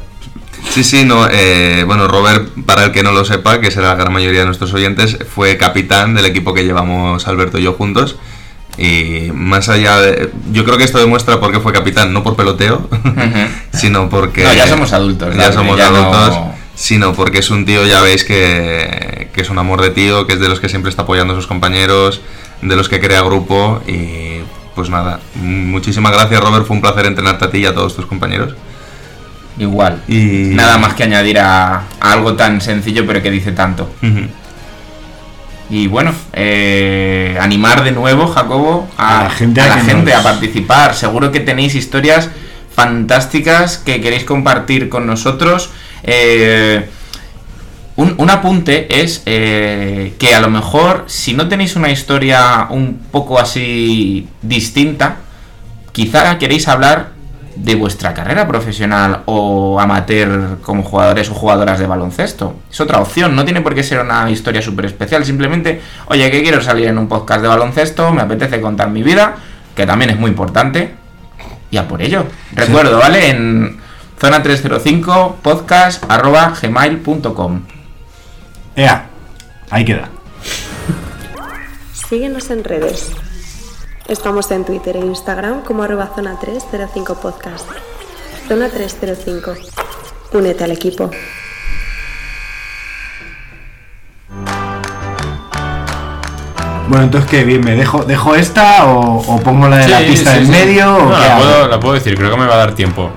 [0.71, 1.29] Sí, sí, no.
[1.31, 4.47] eh, bueno, Robert, para el que no lo sepa, que será la gran mayoría de
[4.47, 8.17] nuestros oyentes, fue capitán del equipo que llevamos Alberto y yo juntos.
[8.77, 10.31] Y más allá de.
[10.53, 12.89] Yo creo que esto demuestra por qué fue capitán, no por peloteo,
[13.73, 14.43] sino porque.
[14.45, 16.39] No, ya somos adultos, Ya somos ya no- adultos,
[16.75, 20.33] sino porque es un tío, ya veis, que, que es un amor de tío, que
[20.33, 22.21] es de los que siempre está apoyando a sus compañeros,
[22.63, 23.81] de los que crea grupo.
[23.87, 24.41] Y
[24.75, 26.67] pues nada, muchísimas gracias, Robert.
[26.67, 28.55] Fue un placer entrenarte a ti y a todos tus compañeros.
[29.57, 30.03] Igual.
[30.09, 30.51] Y.
[30.53, 33.89] Nada más que añadir a, a algo tan sencillo pero que dice tanto.
[34.03, 34.27] Ujú.
[35.71, 40.21] Y bueno, eh, animar de nuevo, Jacobo, a, A la gente a la gente nos-
[40.21, 40.95] a participar.
[40.95, 42.29] Seguro que tenéis historias
[42.75, 45.71] fantásticas que queréis compartir con nosotros.
[46.03, 46.87] Eh,
[47.97, 52.99] un, un apunte es eh, que a lo mejor si no tenéis una historia un
[53.11, 55.17] poco así distinta,
[55.93, 57.14] quizá queréis hablar
[57.57, 62.57] de vuestra carrera profesional o amateur como jugadores o jugadoras de baloncesto.
[62.71, 66.43] Es otra opción, no tiene por qué ser una historia súper especial, simplemente, oye, que
[66.43, 69.37] quiero salir en un podcast de baloncesto, me apetece contar mi vida,
[69.75, 70.95] que también es muy importante,
[71.71, 72.25] y a por ello.
[72.53, 73.31] Recuerdo, ¿vale?
[73.31, 73.81] En
[74.19, 77.63] zona 305 podcast arroba gmail.com.
[78.77, 79.07] Ea,
[79.71, 80.09] ahí queda.
[81.93, 83.13] Síguenos en redes.
[84.09, 87.67] Estamos en Twitter e Instagram como arroba zona 305 podcast.
[88.49, 89.55] Zona 305.
[90.33, 91.11] Únete al equipo.
[96.89, 97.45] Bueno, entonces, ¿qué?
[97.45, 100.51] Bien, ¿me dejo, dejo esta o, o pongo la de la pista sí, en sí.
[100.53, 100.95] medio?
[100.97, 101.43] o No, qué la, hago?
[101.45, 103.11] puedo, la puedo decir, creo que me va a dar tiempo.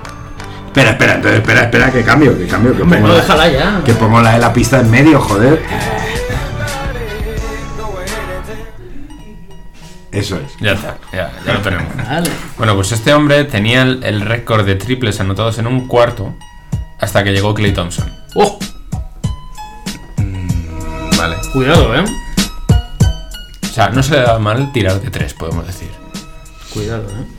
[0.66, 2.74] Espera, espera, entonces, espera, espera, que cambio, que cambio.
[2.74, 3.82] Que Hombre, pongo, no, la- déjala ya.
[3.84, 5.62] que pongo la de la pista en medio, joder.
[10.12, 10.56] Eso es.
[10.60, 11.94] Ya está, ya, ya lo tenemos.
[11.96, 12.30] Vale.
[12.56, 16.34] Bueno, pues este hombre tenía el, el récord de triples anotados en un cuarto
[16.98, 18.10] hasta que llegó Clay Thompson.
[18.34, 18.58] ¡Oh!
[21.16, 21.36] Vale.
[21.52, 22.04] Cuidado, ¿eh?
[23.62, 25.90] O sea, no se le da mal tirar de tres, podemos decir.
[26.72, 27.37] Cuidado, ¿eh?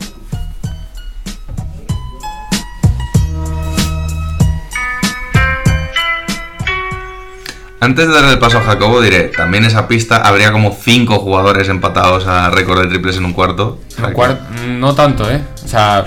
[7.82, 11.70] Antes de darle el paso a Jacobo, diré, también esa pista habría como cinco jugadores
[11.70, 13.80] empatados a récord de triples en un cuarto.
[13.98, 15.42] Un que- cuar- no tanto, ¿eh?
[15.64, 16.06] O sea,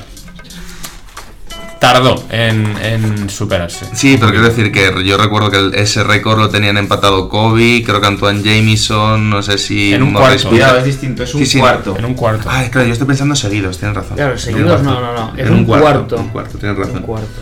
[1.78, 3.86] tardó en, en superarse.
[3.94, 8.00] Sí, pero quiero decir que yo recuerdo que ese récord lo tenían empatado Kobe, creo
[8.00, 9.92] que Antoine Jamison, no sé si...
[9.94, 10.50] En un cuarto.
[10.50, 11.58] Cuidado, es distinto, es un Sí, sí.
[11.58, 11.96] cuarto.
[11.98, 12.48] En un cuarto.
[12.50, 14.16] Ah, claro, yo estoy pensando seguidos, tienes razón.
[14.16, 15.32] Claro, seguidos no, no, no.
[15.36, 16.16] Es En un cuarto.
[16.18, 16.96] Un cuarto, tienes razón.
[16.98, 17.40] Un cuarto.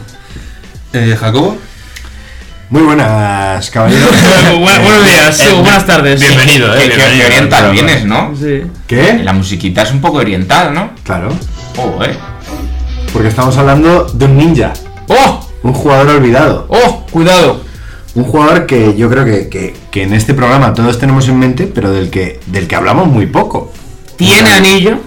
[0.92, 1.58] Eh, ¿Jacobo?
[2.70, 4.10] Muy buenas, caballeros.
[4.52, 6.20] Bu- buenos días, Eh, buenas tardes.
[6.20, 6.82] Bienvenido, eh.
[6.88, 7.26] Que bienvenido.
[7.26, 8.32] oriental vienes, ¿no?
[8.38, 8.62] Sí.
[8.86, 9.20] ¿Qué?
[9.24, 10.90] La musiquita es un poco oriental, ¿no?
[11.04, 11.30] Claro,
[11.76, 12.16] Oh, eh.
[13.12, 14.72] porque estamos hablando de un ninja,
[15.08, 15.44] ¡Oh!
[15.64, 16.66] un jugador olvidado.
[16.68, 17.06] ¡Oh!
[17.10, 17.62] Cuidado.
[18.14, 21.66] Un jugador que yo creo que, que- que en este programa todos tenemos en mente,
[21.72, 23.72] pero del que, del que hablamos muy poco.
[24.16, 24.98] ¿Tiene anillo?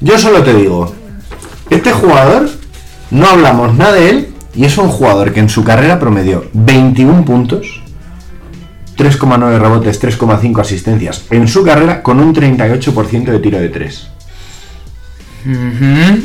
[0.00, 0.92] Yo solo te digo,
[1.70, 2.48] este jugador,
[3.10, 7.24] no hablamos nada de él, y es un jugador que en su carrera promedió 21
[7.24, 7.82] puntos,
[8.96, 14.08] 3,9 rebotes, 3,5 asistencias en su carrera con un 38% de tiro de 3.
[15.46, 16.22] Ujú.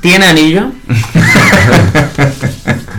[0.00, 0.70] ¿Tiene anillo?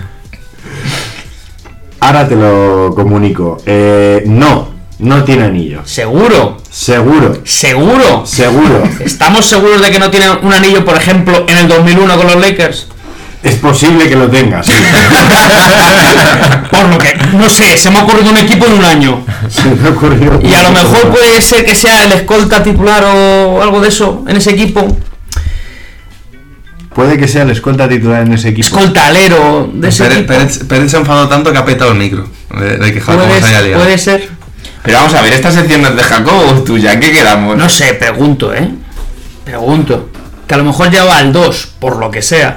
[2.00, 3.58] Ahora te lo comunico.
[3.66, 5.82] Eh, no, no tiene anillo.
[5.86, 6.58] ¿Seguro?
[6.70, 8.26] Seguro, ¿Seguro?
[8.26, 8.84] seguro.
[9.00, 12.36] ¿Estamos seguros de que no tiene un anillo, por ejemplo, en el 2001 con los
[12.36, 12.88] Lakers?
[13.48, 14.72] Es posible que lo tenga, sí.
[16.72, 19.26] Por lo que, no sé, se me ha ocurrido un equipo en un año.
[19.50, 20.40] Se me ha ocurrido.
[20.44, 24.24] Y a lo mejor puede ser que sea el escolta titular o algo de eso
[24.28, 24.86] en ese equipo.
[26.94, 28.68] Puede que sea el escolta titular en ese equipo.
[28.68, 30.34] Escolta alero de ese Pérez, equipo.
[30.34, 32.28] Pérez- Pérez se ha enfadado tanto que ha petado el micro.
[32.60, 33.84] De, de que Jacobo Puede, se haya liado.
[33.84, 34.30] puede ser.
[34.84, 37.56] Pero vamos a ver, esta sección es de Jacobo o tuya, ¿en qué quedamos?
[37.58, 38.70] No sé, pregunto, ¿eh?
[39.46, 40.10] Pregunto.
[40.48, 42.56] Que a lo mejor ya va al 2, por lo que sea.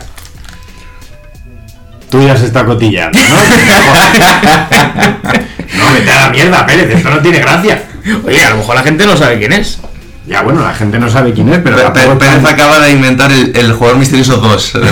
[2.11, 3.25] Tú ya se está cotillando, ¿no?
[5.79, 7.85] no, vete a la mierda, Pérez, esto no tiene gracia.
[8.27, 9.79] Oye, a lo mejor la gente no sabe quién es.
[10.27, 13.31] Ya, bueno, la gente no sabe quién es, pero Pe- Pérez tan- acaba de inventar
[13.33, 14.73] el, el jugador misterioso 2.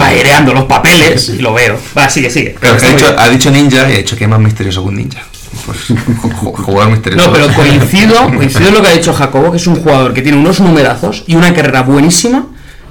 [0.00, 1.78] Va aireando los papeles y lo veo.
[1.96, 2.56] Va, sigue, sigue.
[2.60, 4.96] Pero ha, dicho, ha dicho ninja y ha dicho que es más misterioso que un
[4.96, 5.22] ninja.
[5.64, 7.26] Pues, ju- jugador misterioso.
[7.26, 10.22] No, pero coincido, coincido en lo que ha dicho Jacobo, que es un jugador que
[10.22, 12.46] tiene unos numerazos y una carrera buenísima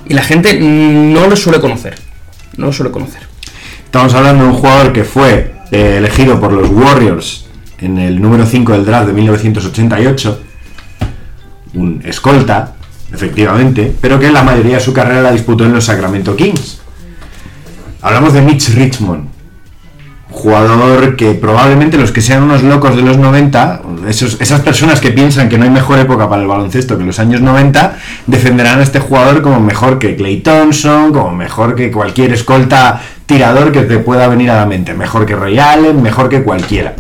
[0.08, 1.96] y la gente no lo suele conocer.
[2.58, 3.22] No lo suele conocer.
[3.86, 7.46] Estamos hablando de un jugador que fue eh, elegido por los Warriors
[7.80, 10.42] en el número 5 del draft de 1988.
[11.76, 12.76] Un escolta,
[13.12, 16.80] efectivamente, pero que la mayoría de su carrera la disputó en los Sacramento Kings.
[18.02, 19.35] Hablamos de Mitch Richmond.
[20.38, 25.12] Jugador que probablemente los que sean unos locos de los 90, esos- esas personas que
[25.12, 28.84] piensan que no hay mejor época para el baloncesto que los años 90, defenderán a
[28.84, 33.98] este jugador como mejor que Clay Thompson, como mejor que cualquier escolta tirador que te
[34.00, 36.94] pueda venir a la mente, mejor que Ray Allen, mejor que cualquiera.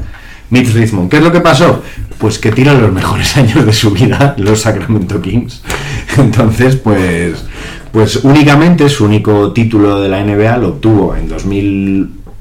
[0.50, 1.84] Mitch Richmond, ¿qué es lo que pasó?
[2.18, 5.62] Pues que tiran los mejores años de su vida los Sacramento Kings.
[6.18, 7.44] Entonces, pues,
[7.92, 11.28] pues únicamente su único título de la NBA lo obtuvo en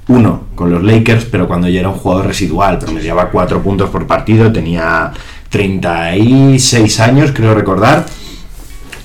[0.07, 4.07] 2001 con los Lakers, pero cuando ya era un jugador residual, promediaba 4 puntos por
[4.07, 5.13] partido, tenía
[5.51, 8.07] 36 años, creo recordar.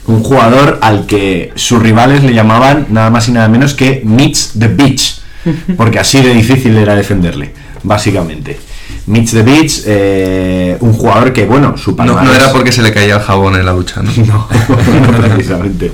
[0.07, 4.53] Un jugador al que sus rivales le llamaban nada más y nada menos que Mitch
[4.57, 5.21] the Beach,
[5.77, 8.59] porque así de difícil era defenderle, básicamente.
[9.09, 12.81] Mitch the Beach, eh, un jugador que, bueno, su no, no palmarés- era porque se
[12.81, 14.11] le caía el jabón en la ducha, ¿no?
[14.25, 15.91] no, no precisamente.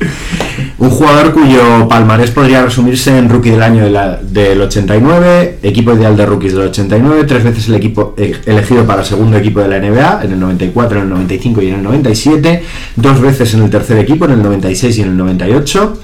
[0.78, 5.93] Un jugador cuyo palmarés podría resumirse en rookie del año de la- del 89, equipo
[5.93, 9.70] ideal de rookies del 89, tres veces el equipo eh, elegido para segundo equipo de
[9.70, 12.63] la NBA, en el 94, en el 95 y en el 97,
[12.97, 15.97] dos veces en el tercer equipo, en el 96 y en el 98,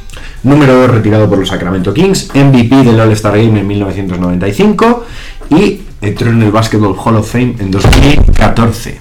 [0.44, 5.06] número 2 retirado por los Sacramento Kings, MVP del All-Star Game en 1995
[5.50, 9.00] y entró en el Basketball Hall of Fame en 2014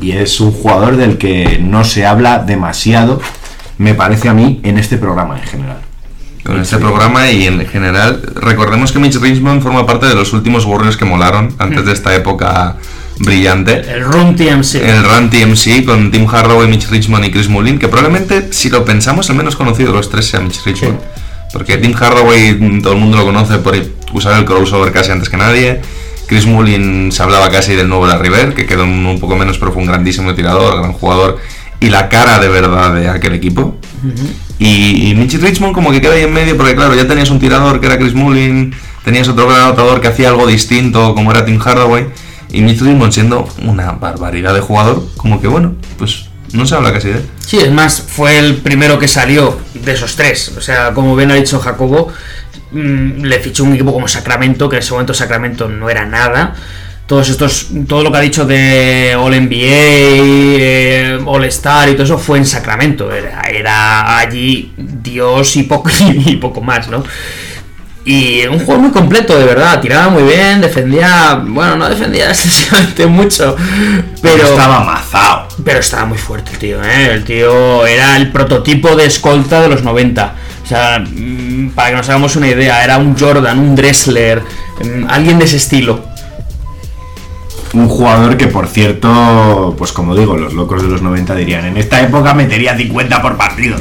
[0.00, 3.20] y es un jugador del que no se habla demasiado,
[3.78, 5.78] me parece a mí, en este programa en general.
[6.44, 10.64] Con este programa y en general, recordemos que Mitch Richmond forma parte de los últimos
[10.64, 12.76] Warriors que molaron antes de esta época
[13.18, 13.80] brillante.
[13.80, 14.76] El Run TMC.
[14.76, 18.84] El Run TMC con Tim Hardaway, Mitch Richmond y Chris Mullin, que probablemente, si lo
[18.84, 20.98] pensamos, el menos conocido de los tres sea Mitch Richmond.
[21.52, 23.74] Porque Tim Hardaway todo el mundo lo conoce por
[24.12, 25.80] usar el crossover casi antes que nadie.
[26.28, 29.72] Chris Mullin se hablaba casi del nuevo Larry Bird, que quedó un, poco menos, pero
[29.72, 31.38] fue un grandísimo tirador, gran jugador
[31.80, 33.76] y la cara de verdad de aquel equipo.
[34.58, 37.38] Y, y Mitch Richmond como que queda ahí en medio, porque claro, ya tenías un
[37.38, 38.74] tirador que era Chris Mullin,
[39.04, 42.06] tenías otro gran anotador que hacía algo distinto como era Tim Hardaway,
[42.50, 46.92] y Mitch Richmond siendo una barbaridad de jugador, como que bueno, pues no se habla
[46.92, 47.30] casi de él.
[47.46, 50.52] Sí, es más, fue el primero que salió de esos tres.
[50.56, 52.08] O sea, como bien ha dicho Jacobo,
[52.70, 56.54] mm, le fichó un equipo como Sacramento, que en ese momento Sacramento no era nada.
[57.06, 59.56] todos estos, todo lo que ha dicho de All NBA,
[60.60, 63.12] eh, All Star y todo eso fue en Sacramento.
[63.12, 67.02] Era, era allí Dios y poco, y poco más, ¿no?
[68.08, 69.82] Y un juego muy completo, de verdad.
[69.82, 71.42] Tiraba muy bien, defendía.
[71.44, 73.54] Bueno, no defendía excesivamente mucho.
[74.22, 74.44] Pero.
[74.44, 75.48] Estaba amazado.
[75.62, 77.12] Pero estaba muy fuerte el tío, ¿eh?
[77.12, 80.34] El tío era el prototipo de escolta de los 90.
[80.68, 84.42] O sea, mm, para que nos hagamos una idea, era un Jordan, un Dressler,
[84.84, 86.04] mm, alguien de ese estilo.
[87.72, 91.78] Un jugador que, por cierto, pues como digo, los locos de los 90 dirían, en
[91.78, 93.76] esta época metería 50 por partido.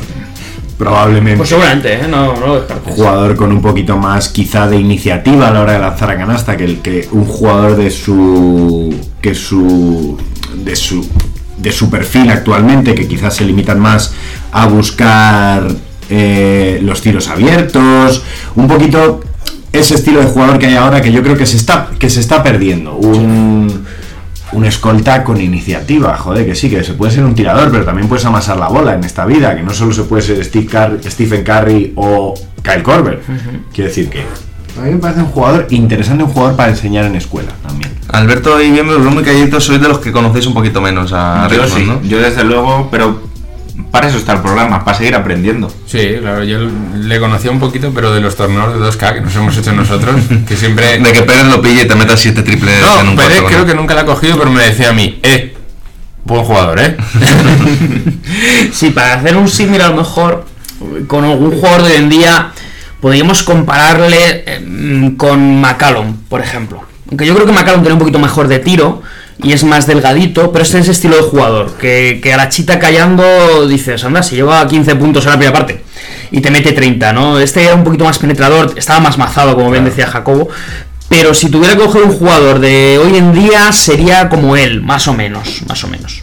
[0.78, 1.40] Probablemente.
[1.40, 2.08] Pues seguramente, ¿eh?
[2.08, 2.96] No, no lo descartes.
[2.96, 6.56] jugador con un poquito más quizá de iniciativa a la hora de lanzar a canasta
[6.56, 10.18] que el que un jugador de su que su
[10.54, 11.06] de su
[11.58, 14.14] de su perfil actualmente que quizás se limitan más
[14.52, 15.68] a buscar
[16.10, 18.24] eh, los tiros abiertos
[18.55, 19.22] un poquito
[19.74, 22.20] ese estilo de jugador que hay ahora que yo creo que se está que se
[22.20, 23.86] está perdiendo un
[24.53, 28.08] un escolta con iniciativa, joder, que sí, que se puede ser un tirador, pero también
[28.08, 30.97] puedes amasar la bola en esta vida, que no solo se puede ser Steve Car-
[31.05, 32.34] Stephen Curry o
[32.64, 33.22] Kyle Korver.
[33.74, 34.22] Quiero decir que
[34.80, 37.91] a mí me parece un jugador interesante, un jugador para enseñar en escuela también.
[38.08, 41.64] Alberto y bien, muy callito, sois de los que conocéis un poquito menos a yo
[41.64, 42.01] Richmond, sí, ¿no?
[42.03, 43.27] yo desde luego, pero
[43.92, 45.72] para eso está el programa, para seguir aprendiendo.
[45.86, 46.60] Sí, claro, yo
[46.96, 50.16] le conocía un poquito, pero de los torneos de 2K que nos hemos hecho nosotros,
[50.48, 51.00] que siempre...
[51.00, 53.60] De que Pérez lo pille y te metas siete triples en No, un Pérez creo
[53.60, 53.66] ¿no?
[53.66, 55.56] que nunca la ha cogido, pero me decía a mí, eh,
[56.26, 56.98] buen jugador, eh.
[58.74, 60.46] Sí, para hacer un símil a lo mejor
[61.08, 62.52] con algún jugador de hoy en día,
[63.02, 66.84] podríamos compararle eh, con McCallum, por ejemplo.
[67.10, 69.02] Aunque yo creo que McCallum tiene un poquito mejor de tiro
[69.44, 72.80] y es más delgadito, pero es ese estilo de jugador, que, que a la chita
[72.80, 75.84] callando dices, anda, si lleva 15 puntos en la primera parte
[76.32, 77.40] y te mete 30, ¿no?
[77.40, 80.50] Este era un poquito más penetrador, estaba más mazado, como bien decía Jacobo.
[81.10, 85.08] Pero si tuviera que coger un jugador de hoy en día, sería como él, más
[85.08, 86.22] o menos, más o menos.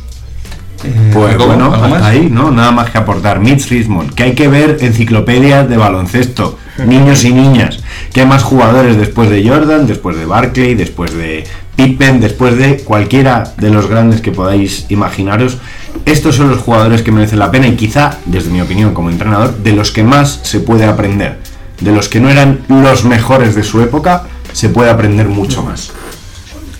[1.14, 2.50] Pues Jacobo, bueno, ahí, ¿no?
[2.50, 3.40] Nada más que aportar.
[3.40, 7.78] Mitch Richmond, que hay que ver enciclopedias de baloncesto, niños y niñas.
[8.12, 11.44] Que hay más jugadores después de Jordan, después de Barkley, después de
[11.76, 15.58] Pippen, después de cualquiera de los grandes que podáis imaginaros.
[16.04, 19.56] Estos son los jugadores que merecen la pena y quizá, desde mi opinión como entrenador,
[19.58, 21.38] de los que más se puede aprender.
[21.80, 25.92] De los que no eran los mejores de su época, se puede aprender mucho más.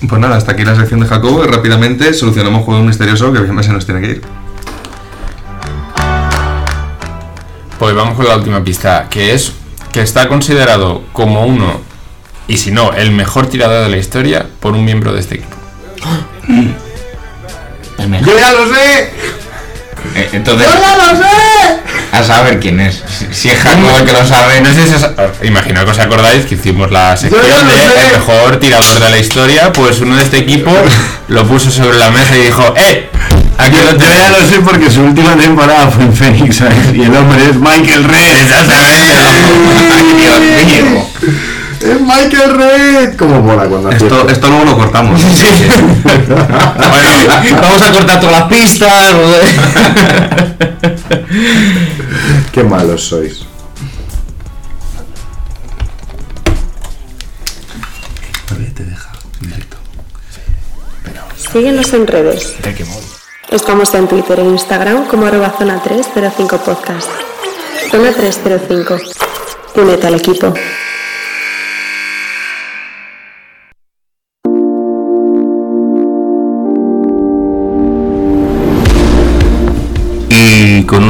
[0.09, 3.63] Pues nada, hasta aquí la sección de Jacobo y rápidamente solucionamos juego misterioso que bien
[3.63, 4.23] se nos tiene que ir.
[7.79, 9.53] Pues vamos con la última pista, que es
[9.93, 11.81] que está considerado como uno,
[12.49, 15.57] y si no, el mejor tirador de la historia por un miembro de este equipo.
[18.27, 19.11] ¡Yo ya lo sé!
[20.17, 20.69] Eh, entonces,
[22.13, 23.03] a saber quién es.
[23.09, 25.05] Si, si es Jacobo el que lo sabe, No sé si os,
[25.43, 28.07] imagino que os acordáis que hicimos la sección Yo ya lo de sé.
[28.07, 30.71] el mejor tirador de la historia, pues uno de este equipo
[31.29, 33.09] lo puso sobre la mesa y dijo, ¡eh!
[33.57, 34.19] Aquí Yo, lo yo tenéis".
[34.19, 36.77] ya lo sé porque su última temporada fue en Phoenix ¿sabes?
[36.93, 38.37] y el hombre es Michael Red.
[39.95, 41.09] Ay, Dios mío.
[41.85, 43.17] Es Michael Red.
[43.17, 45.21] Como mola cuando Esto, esto luego lo cortamos.
[46.85, 49.15] Bueno, vamos a cortar todas las pistas.
[52.53, 53.45] Qué malos sois.
[61.53, 62.55] Síguenos en redes.
[63.51, 67.09] Estamos en Twitter e Instagram como arroba zona 305 podcast.
[67.91, 68.97] Zona 305.
[69.77, 70.53] Únete al equipo.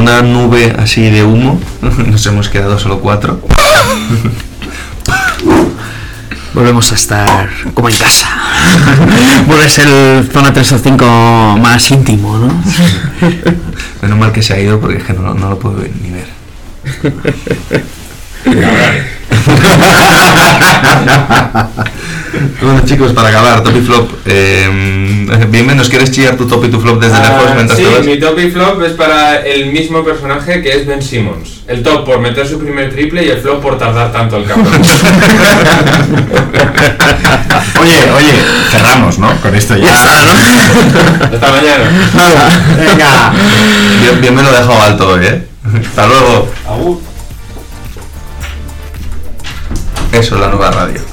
[0.05, 1.59] Una nube así de humo,
[2.11, 3.41] nos hemos quedado solo cuatro.
[6.53, 8.29] Volvemos a estar como en casa.
[9.47, 12.53] Vuelve a ser el zona 305 más íntimo, ¿no?
[14.03, 16.27] Menos mal que se ha ido porque es que no, no lo puedo ni ver.
[22.61, 24.09] Bueno chicos, para acabar, top y flop.
[24.25, 27.83] Eh, bien, ¿nos quieres chillar tu top y tu flop desde lejos mientras Ah, sí,
[27.83, 28.05] te vas?
[28.05, 31.61] mi top y flop es para el mismo personaje que es Ben Simmons.
[31.67, 34.67] El top por meter su primer triple y el flop por tardar tanto el cabrón.
[37.81, 38.33] Oye, oye,
[38.71, 39.29] cerramos, ¿no?
[39.41, 39.93] Con esto ya.
[39.93, 41.89] Hasta mañana.
[42.77, 43.33] Venga.
[44.01, 45.43] Bien, bien me lo he dejado alto hoy, ¿eh?
[45.87, 46.47] Hasta luego.
[50.19, 51.01] Eso es la nueva radio.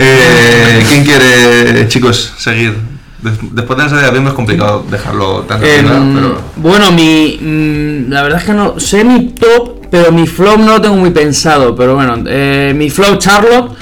[0.00, 2.76] Eh, ¿Quién quiere, chicos, seguir?
[3.22, 6.40] Des- Después de esa idea bien es complicado dejarlo tan final, pero...
[6.56, 7.36] Bueno, mi.
[7.40, 8.78] mm, la verdad es que no.
[8.78, 11.74] Sé mi top, pero mi flop no lo tengo muy pensado.
[11.74, 13.72] Pero bueno, eh, mi flop Charlotte.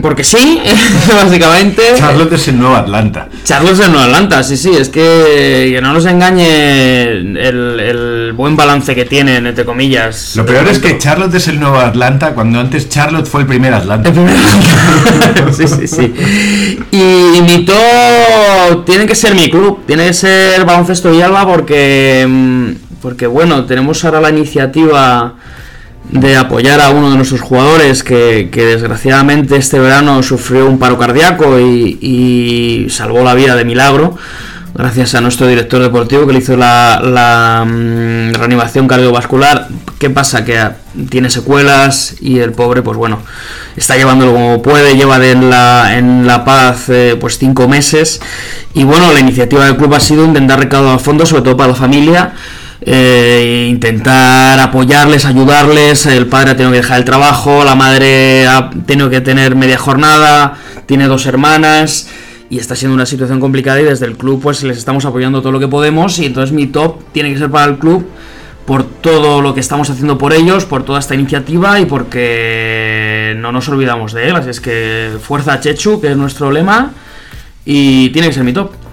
[0.00, 0.62] Porque sí,
[1.14, 1.82] básicamente.
[1.96, 3.28] Charlotte es el nuevo Atlanta.
[3.44, 8.32] Charlotte es el nuevo Atlanta, sí, sí, es que, que no nos engañe el, el
[8.32, 10.36] buen balance que tienen, entre comillas.
[10.36, 13.74] Lo peor es que Charlotte es el nuevo Atlanta cuando antes Charlotte fue el primer
[13.74, 14.08] Atlanta.
[14.08, 15.52] El primer Atlanta.
[15.52, 16.14] sí, sí, sí.
[16.90, 22.24] Y, y mi top tiene que ser mi club, tiene que ser Baloncesto Villalba porque,
[22.26, 25.34] mm, porque bueno, tenemos ahora la iniciativa
[26.14, 30.98] de apoyar a uno de nuestros jugadores que, que desgraciadamente este verano sufrió un paro
[30.98, 34.16] cardíaco y, y salvó la vida de milagro
[34.74, 39.68] gracias a nuestro director deportivo que le hizo la, la, mm, reanimación cardiovascular.
[39.98, 40.44] ¿Qué pasa?
[40.44, 40.76] Que ah,
[41.10, 43.20] tiene secuelas y el pobre, pues bueno,
[43.76, 48.20] está llevándolo como puede, lleva de en, la, en La Paz eh, pues cinco meses.
[48.74, 51.76] Y bueno, la iniciativa del club ha sido intentar recaudar fondos, sobre todo para la
[51.76, 52.32] familia.
[52.86, 56.06] Eh, intentar apoyarles, ayudarles.
[56.06, 59.78] El padre ha tenido que dejar el trabajo, la madre ha tenido que tener media
[59.78, 60.54] jornada,
[60.86, 62.08] tiene dos hermanas
[62.50, 65.52] y está siendo una situación complicada y desde el club pues les estamos apoyando todo
[65.52, 68.06] lo que podemos y entonces mi top tiene que ser para el club
[68.66, 73.50] por todo lo que estamos haciendo por ellos, por toda esta iniciativa y porque no
[73.50, 76.92] nos olvidamos de él, así es que fuerza Chechu, que es nuestro lema
[77.64, 78.83] y tiene que ser mi top.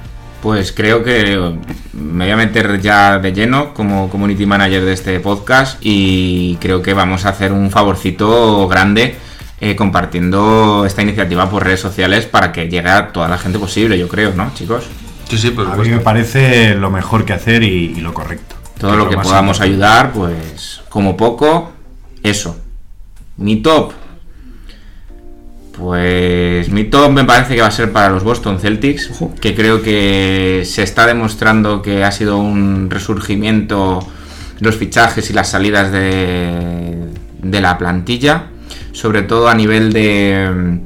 [0.42, 1.56] Pues creo que
[1.94, 6.82] me voy a meter ya de lleno como community manager de este podcast y creo
[6.82, 9.16] que vamos a hacer un favorcito grande
[9.60, 14.00] eh, compartiendo esta iniciativa por redes sociales para que llegue a toda la gente posible,
[14.00, 14.86] yo creo, ¿no, chicos?
[15.30, 18.56] Sí, sí, por A mí me parece lo mejor que hacer y, y lo correcto.
[18.80, 19.64] Todo lo que podamos importante.
[19.64, 21.72] ayudar, pues como poco,
[22.24, 22.58] eso.
[23.38, 23.94] Mi top.
[25.82, 29.10] Pues mi top me parece que va a ser para los Boston Celtics,
[29.42, 33.98] que creo que se está demostrando que ha sido un resurgimiento
[34.60, 36.98] los fichajes y las salidas de,
[37.42, 38.44] de la plantilla,
[38.92, 40.78] sobre todo a nivel de,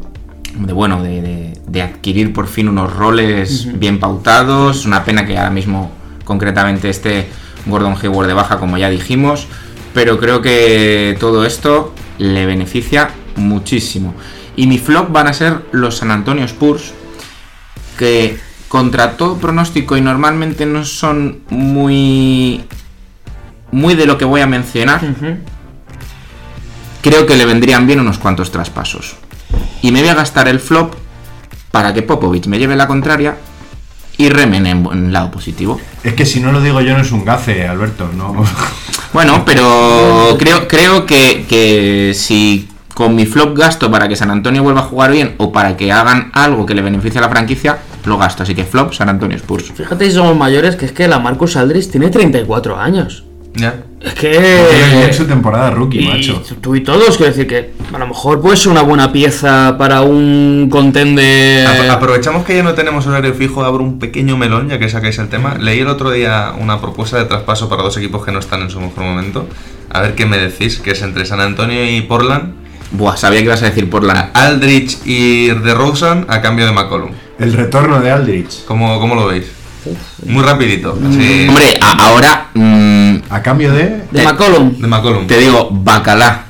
[0.60, 4.86] de bueno, de, de- de adquirir por fin unos roles bien pautados.
[4.86, 5.92] Una pena que ahora mismo
[6.24, 7.28] concretamente esté
[7.66, 9.48] Gordon Hayward de baja, como ya dijimos,
[9.94, 14.14] pero creo que todo esto le beneficia muchísimo.
[14.56, 16.94] Y mi flop van a ser los San Antonio Spurs,
[17.98, 18.38] que
[18.68, 22.66] contra todo pronóstico y normalmente no son muy
[23.72, 25.02] muy de lo que voy a mencionar.
[27.02, 29.16] Creo que le vendrían bien unos cuantos traspasos.
[29.82, 30.94] Y me voy a gastar el flop
[31.72, 33.38] para que Popovich me lleve la contraria
[34.18, 35.80] y remen en, en lado positivo.
[36.04, 38.10] Es que si no lo digo yo no es un gafe, Alberto.
[38.16, 38.46] No.
[39.14, 44.64] Bueno, pero creo, creo que, que si con mi flop gasto para que San Antonio
[44.64, 47.78] vuelva a jugar bien o para que hagan algo que le beneficie a la franquicia,
[48.06, 48.42] lo gasto.
[48.44, 49.72] Así que flop San Antonio Spurs.
[49.76, 53.26] Fíjate si somos mayores que es que la Marcus Aldridge tiene 34 años.
[53.58, 53.76] Ya.
[54.02, 55.10] Es que...
[55.14, 56.42] su temporada rookie, Y macho.
[56.62, 60.02] tú y todos, quiero decir que a lo mejor puede ser una buena pieza para
[60.02, 61.66] un contender.
[61.68, 65.18] Apro- Aprovechamos que ya no tenemos horario fijo, abro un pequeño melón ya que sacáis
[65.20, 65.56] el tema.
[65.58, 68.70] Leí el otro día una propuesta de traspaso para dos equipos que no están en
[68.70, 69.48] su mejor momento.
[69.90, 72.54] A ver qué me decís, que es entre San Antonio y Portland.
[72.98, 74.32] Buah, sabía que ibas a decir por la...
[74.34, 77.12] Aldrich y DeRozan a cambio de McCollum.
[77.40, 78.64] El retorno de Aldrich.
[78.66, 79.46] ¿Cómo, cómo lo veis?
[80.26, 80.98] Muy rapidito.
[81.10, 84.02] así- Hombre, a- ahora mm, A cambio de.
[84.12, 84.80] de eh, McCollum.
[84.80, 85.28] De McCollum.
[85.28, 86.46] te digo bacalá.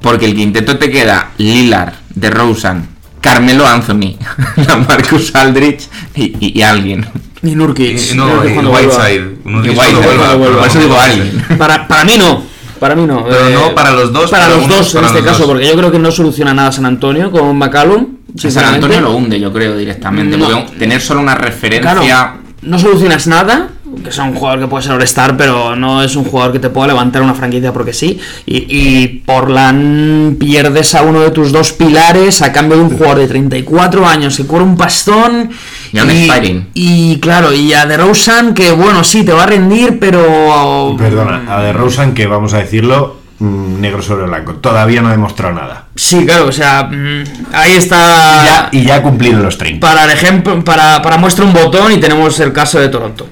[0.00, 2.88] Porque el quinteto te queda Lillard, DeRozan,
[3.20, 4.16] Carmelo Anthony,
[4.88, 7.06] Marcus Aldrich y, y- y alguien.
[7.42, 8.14] Y Nurkic.
[8.14, 8.94] No, y cuando vuelva.
[8.96, 9.34] Whiteside.
[9.42, 10.46] Cuando Whiteside, vuelva, cuando vuelva.
[10.46, 11.44] pero Por eso digo alguien.
[11.58, 12.42] Para, para mí no.
[12.84, 13.24] Para mí no.
[13.24, 15.46] Pero Eh, no para los dos, Para para los dos en este caso, dos.
[15.52, 18.08] porque yo creo que no soluciona nada San Antonio con McCallum.
[18.36, 18.74] San.
[18.74, 20.36] Antonio lo hunde, yo creo, directamente.
[20.36, 20.46] No.
[20.50, 21.94] Porque tener solo una referencia.
[22.02, 23.70] Claro, no solucionas nada,
[24.02, 26.70] que es un jugador que puede ser All-Star, pero no es un jugador que te
[26.70, 28.18] pueda levantar una franquicia porque sí.
[28.46, 33.18] Y, y Portland pierdes a uno de tus dos pilares a cambio de un jugador
[33.18, 35.50] de 34 años que cobra un pastón.
[35.92, 36.68] Y a un expiring.
[36.74, 40.94] y claro, y a DeRozan que bueno, sí, te va a rendir, pero...
[40.98, 44.54] Perdona, a DeRozan, que vamos a decirlo, mm, negro sobre blanco.
[44.56, 45.86] Todavía no ha demostrado nada.
[45.94, 48.44] Sí, claro, o sea, mm, ahí está...
[48.44, 49.86] Ya, y ya ha cumplido los 30.
[49.86, 53.28] Para el ejemplo, para, para muestra un botón y tenemos el caso de Toronto.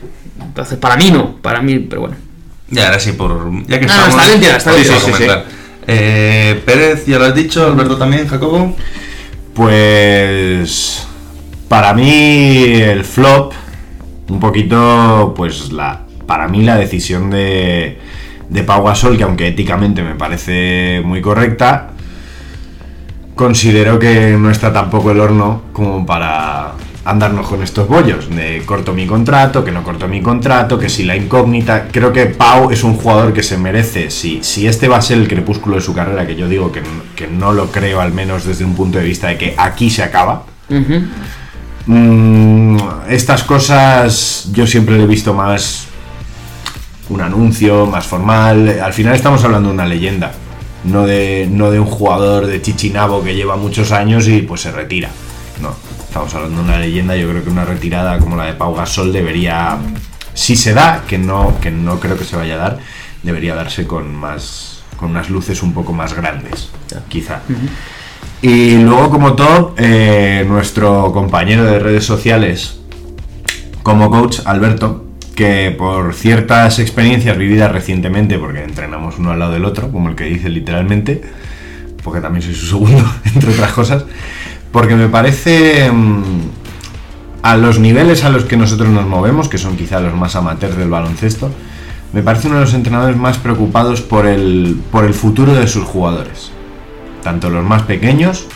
[0.53, 2.16] Entonces, para mí no, para mí, pero bueno.
[2.68, 3.50] Ya, ahora sí, por.
[3.66, 4.22] Ya que No, estamos.
[4.22, 5.24] está bien está bien Sí, sí, sí.
[5.86, 8.76] Eh, Pérez, ya lo has dicho, Alberto también, Jacobo.
[9.55, 11.07] Pues
[11.68, 13.55] para mí el flop,
[14.28, 17.98] un poquito, pues la, para mí la decisión de,
[18.50, 21.92] de Pau Gasol, que aunque éticamente me parece muy correcta,
[23.34, 26.72] considero que no está tampoco el horno como para,
[27.05, 31.05] andarnos con estos bollos de corto mi contrato, que no corto mi contrato, que si
[31.05, 31.88] la incógnita.
[31.90, 34.11] Creo que Pau es un jugador que se merece.
[34.11, 36.82] Si, si este va a ser el crepúsculo de su carrera, que yo digo que,
[37.16, 40.03] que no lo creo, al menos desde un punto de vista de que aquí se
[40.03, 40.44] acaba.
[41.86, 42.76] Mm,
[43.09, 45.86] estas cosas yo siempre le he visto más
[47.09, 48.80] un anuncio, más formal.
[48.82, 50.32] Al final estamos hablando de una leyenda,
[50.84, 54.70] no de, no de un jugador de Chichinabo que lleva muchos años y pues se
[54.70, 55.11] retira.
[55.61, 55.74] No,
[56.12, 57.16] estamos hablando de una leyenda.
[57.16, 59.78] Yo creo que una retirada como la de Pau Gasol debería,
[60.34, 62.78] si se da, que no, que no creo que se vaya a dar,
[63.22, 66.68] debería darse con más, con unas luces un poco más grandes,
[67.08, 67.40] quizá.
[68.42, 72.78] Y luego como top, eh, nuestro compañero de redes sociales
[73.82, 79.64] como coach, Alberto, que por ciertas experiencias vividas recientemente, porque entrenamos uno al lado del
[79.64, 81.22] otro, como el que dice literalmente,
[82.04, 83.02] porque también soy su segundo,
[83.34, 84.04] entre otras cosas,
[84.72, 86.22] porque me parece mm,
[87.42, 90.76] a los niveles a los que nosotros nos movemos, que son quizá los más amateurs
[90.76, 91.50] del baloncesto,
[92.12, 95.84] me parece uno de los entrenadores más preocupados por el, por el futuro de sus
[95.84, 96.52] jugadores
[97.22, 98.46] tanto los más pequeños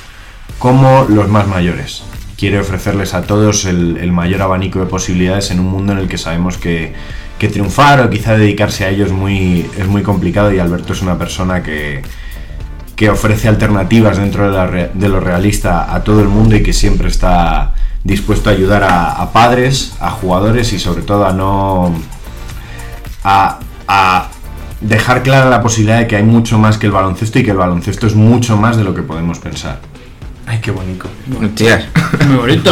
[0.58, 2.02] como los más mayores.
[2.36, 6.08] Quiere ofrecerles a todos el, el mayor abanico de posibilidades en un mundo en el
[6.08, 6.92] que sabemos que,
[7.38, 11.16] que triunfar o quizá dedicarse a ellos muy, es muy complicado y Alberto es una
[11.16, 12.02] persona que,
[12.96, 16.62] que ofrece alternativas dentro de, la re- de lo realista a todo el mundo y
[16.62, 17.74] que siempre está
[18.04, 21.94] dispuesto a ayudar a, a padres, a jugadores y sobre todo a no
[23.22, 24.28] a, a
[24.80, 27.56] dejar clara la posibilidad de que hay mucho más que el baloncesto y que el
[27.56, 29.80] baloncesto es mucho más de lo que podemos pensar.
[30.46, 31.08] Ay, qué bonito.
[32.26, 32.70] Muy bonito.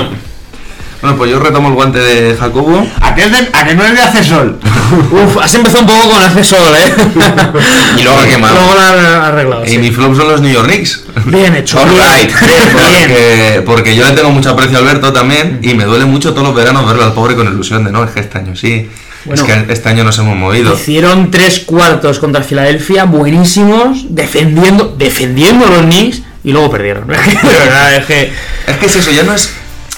[1.04, 2.82] Bueno, pues yo retomo el guante de Jacobo.
[3.02, 4.58] ¿A es de- a que no es de hace sol?
[5.12, 6.94] Uf, has empezado un poco con hace sol, ¿eh?
[7.98, 8.54] Y luego ha quemado.
[8.54, 9.66] Luego lo han arreglado.
[9.66, 9.76] Y sí.
[9.76, 11.04] mi flop son los New York Knicks.
[11.26, 11.78] Bien hecho.
[11.78, 12.30] All bien, right.
[12.40, 13.10] bien, bien.
[13.10, 16.46] Porque, porque yo le tengo mucho aprecio a Alberto también y me duele mucho todos
[16.46, 18.88] los veranos verlo al pobre con ilusión de no, es que este año sí.
[19.26, 19.42] Bueno.
[19.42, 20.72] es que este año nos hemos movido.
[20.72, 27.06] Hicieron tres cuartos contra Filadelfia, buenísimos, defendiendo, defendiendo a los Knicks y luego perdieron.
[27.08, 28.32] de verdad, es que.
[28.66, 29.52] Es que es eso, ya no es.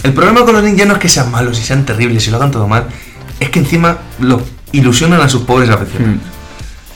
[0.07, 2.36] El problema con los ya no es que sean malos y sean terribles y lo
[2.36, 2.86] hagan todo mal.
[3.40, 4.40] Es que encima lo
[4.70, 6.20] ilusionan a sus pobres aficionados.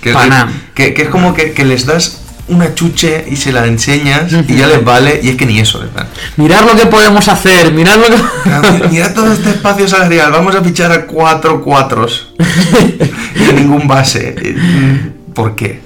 [0.01, 0.49] Que, Pana.
[0.77, 4.55] que, que es como que, que les das una chuche y se la enseñas y
[4.55, 6.07] ya les vale y es que ni eso les dan.
[6.37, 8.23] Mirar lo que podemos hacer, mirar lo que.
[8.45, 12.33] Mira, mira todo este espacio salarial, vamos a fichar a cuatro cuatros
[13.35, 14.37] y ningún base.
[14.57, 15.81] Mm, ¿Por qué?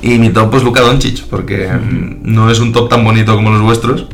[0.00, 3.50] Y mi top pues Luka Doncic, porque mm, no es un top tan bonito como
[3.50, 4.06] los vuestros,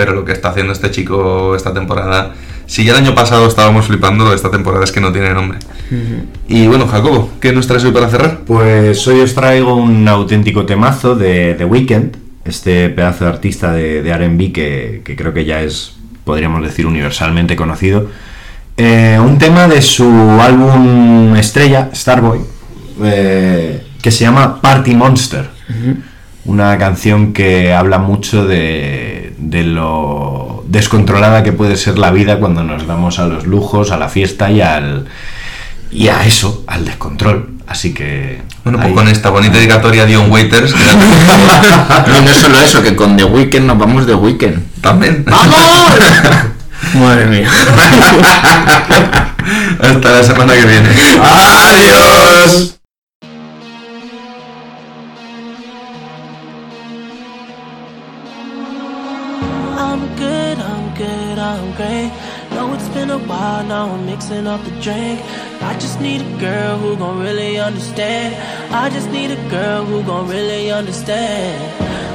[0.00, 2.32] pero lo que está haciendo este chico esta temporada,
[2.64, 5.58] si ya el año pasado estábamos flipando, esta temporada es que no tiene nombre.
[6.48, 8.40] Y bueno, Jacobo, ¿qué nos traes hoy para cerrar?
[8.46, 14.00] Pues hoy os traigo un auténtico temazo de The Weeknd, este pedazo de artista de,
[14.00, 18.08] de RB que, que creo que ya es, podríamos decir, universalmente conocido.
[18.78, 20.08] Eh, un tema de su
[20.40, 22.40] álbum estrella, Starboy,
[23.04, 25.50] eh, que se llama Party Monster.
[26.46, 32.62] Una canción que habla mucho de, de lo descontrolada que puede ser la vida cuando
[32.62, 35.06] nos damos a los lujos, a la fiesta y al
[35.90, 37.50] y a eso, al descontrol.
[37.66, 38.42] Así que.
[38.64, 42.82] Bueno, pues ahí- con esta bonita dedicatoria a Dion Waiters, que Y no solo eso,
[42.82, 44.62] que con The Weeknd nos vamos de Weekend.
[44.80, 45.24] también.
[46.94, 47.48] Madre mía.
[49.80, 50.88] Hasta la semana que viene.
[51.22, 52.59] ¡Adiós!
[63.10, 65.20] Been a while, now I'm mixing up the drink.
[65.62, 68.34] I just need a girl who gon' really understand.
[68.72, 71.58] I just need a girl who gon' really understand.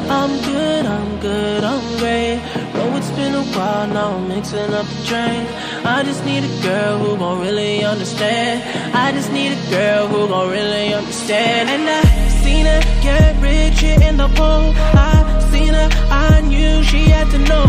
[0.09, 2.37] I'm good, I'm good, I'm great.
[2.73, 5.45] Know it's been a while, now I'm mixing up the drink.
[5.85, 8.63] I just need a girl who gon' really understand.
[8.95, 11.69] I just need a girl who gon' really understand.
[11.69, 12.03] And I
[12.43, 14.73] seen her get rich in the pool.
[14.95, 17.65] I seen her, I knew she had to know.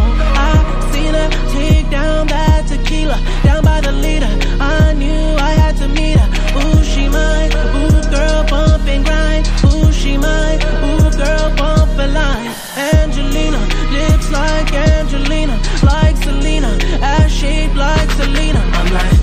[0.48, 4.32] I her take down that tequila, down by the leader.
[4.60, 6.28] I knew I had to meet her.
[6.60, 7.50] Ooh, she mine.
[7.78, 9.46] Ooh, girl, bump and grind.
[9.66, 10.60] Ooh, she mine.
[10.84, 12.52] Ooh, girl, bump a line.
[12.76, 13.60] Angelina,
[13.92, 18.60] lips like Angelina, like Selena, ass shaped like Selena.
[18.78, 19.15] I'm like,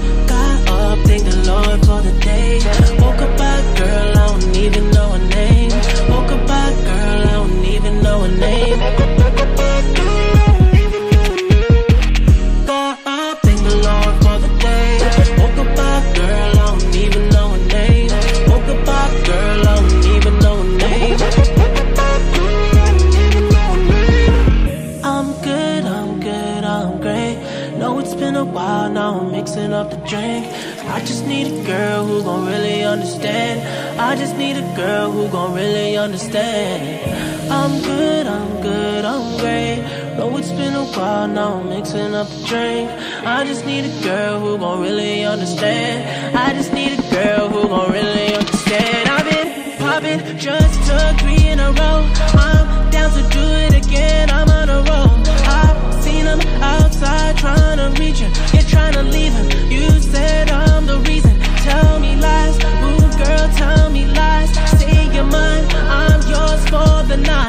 [31.02, 34.00] just need a girl who gon' really understand.
[34.00, 37.12] I just need a girl who gon' really understand.
[37.52, 39.82] I'm good, I'm good, I'm great.
[40.18, 42.89] Know it's been a while now, I'm mixing up the drink.
[43.26, 46.38] I just need a girl who gon' really understand.
[46.38, 49.10] I just need a girl who gon' really understand.
[49.10, 52.00] I've been popping, just took three in a row.
[52.48, 55.12] I'm down to do it again, I'm on a roll.
[55.60, 59.72] I've seen him outside trying to reach yeah, trying to leave him.
[59.72, 61.40] You said I'm the reason.
[61.64, 64.50] Tell me lies, ooh girl, tell me lies.
[64.80, 67.43] Say you're mine, I'm yours for the night.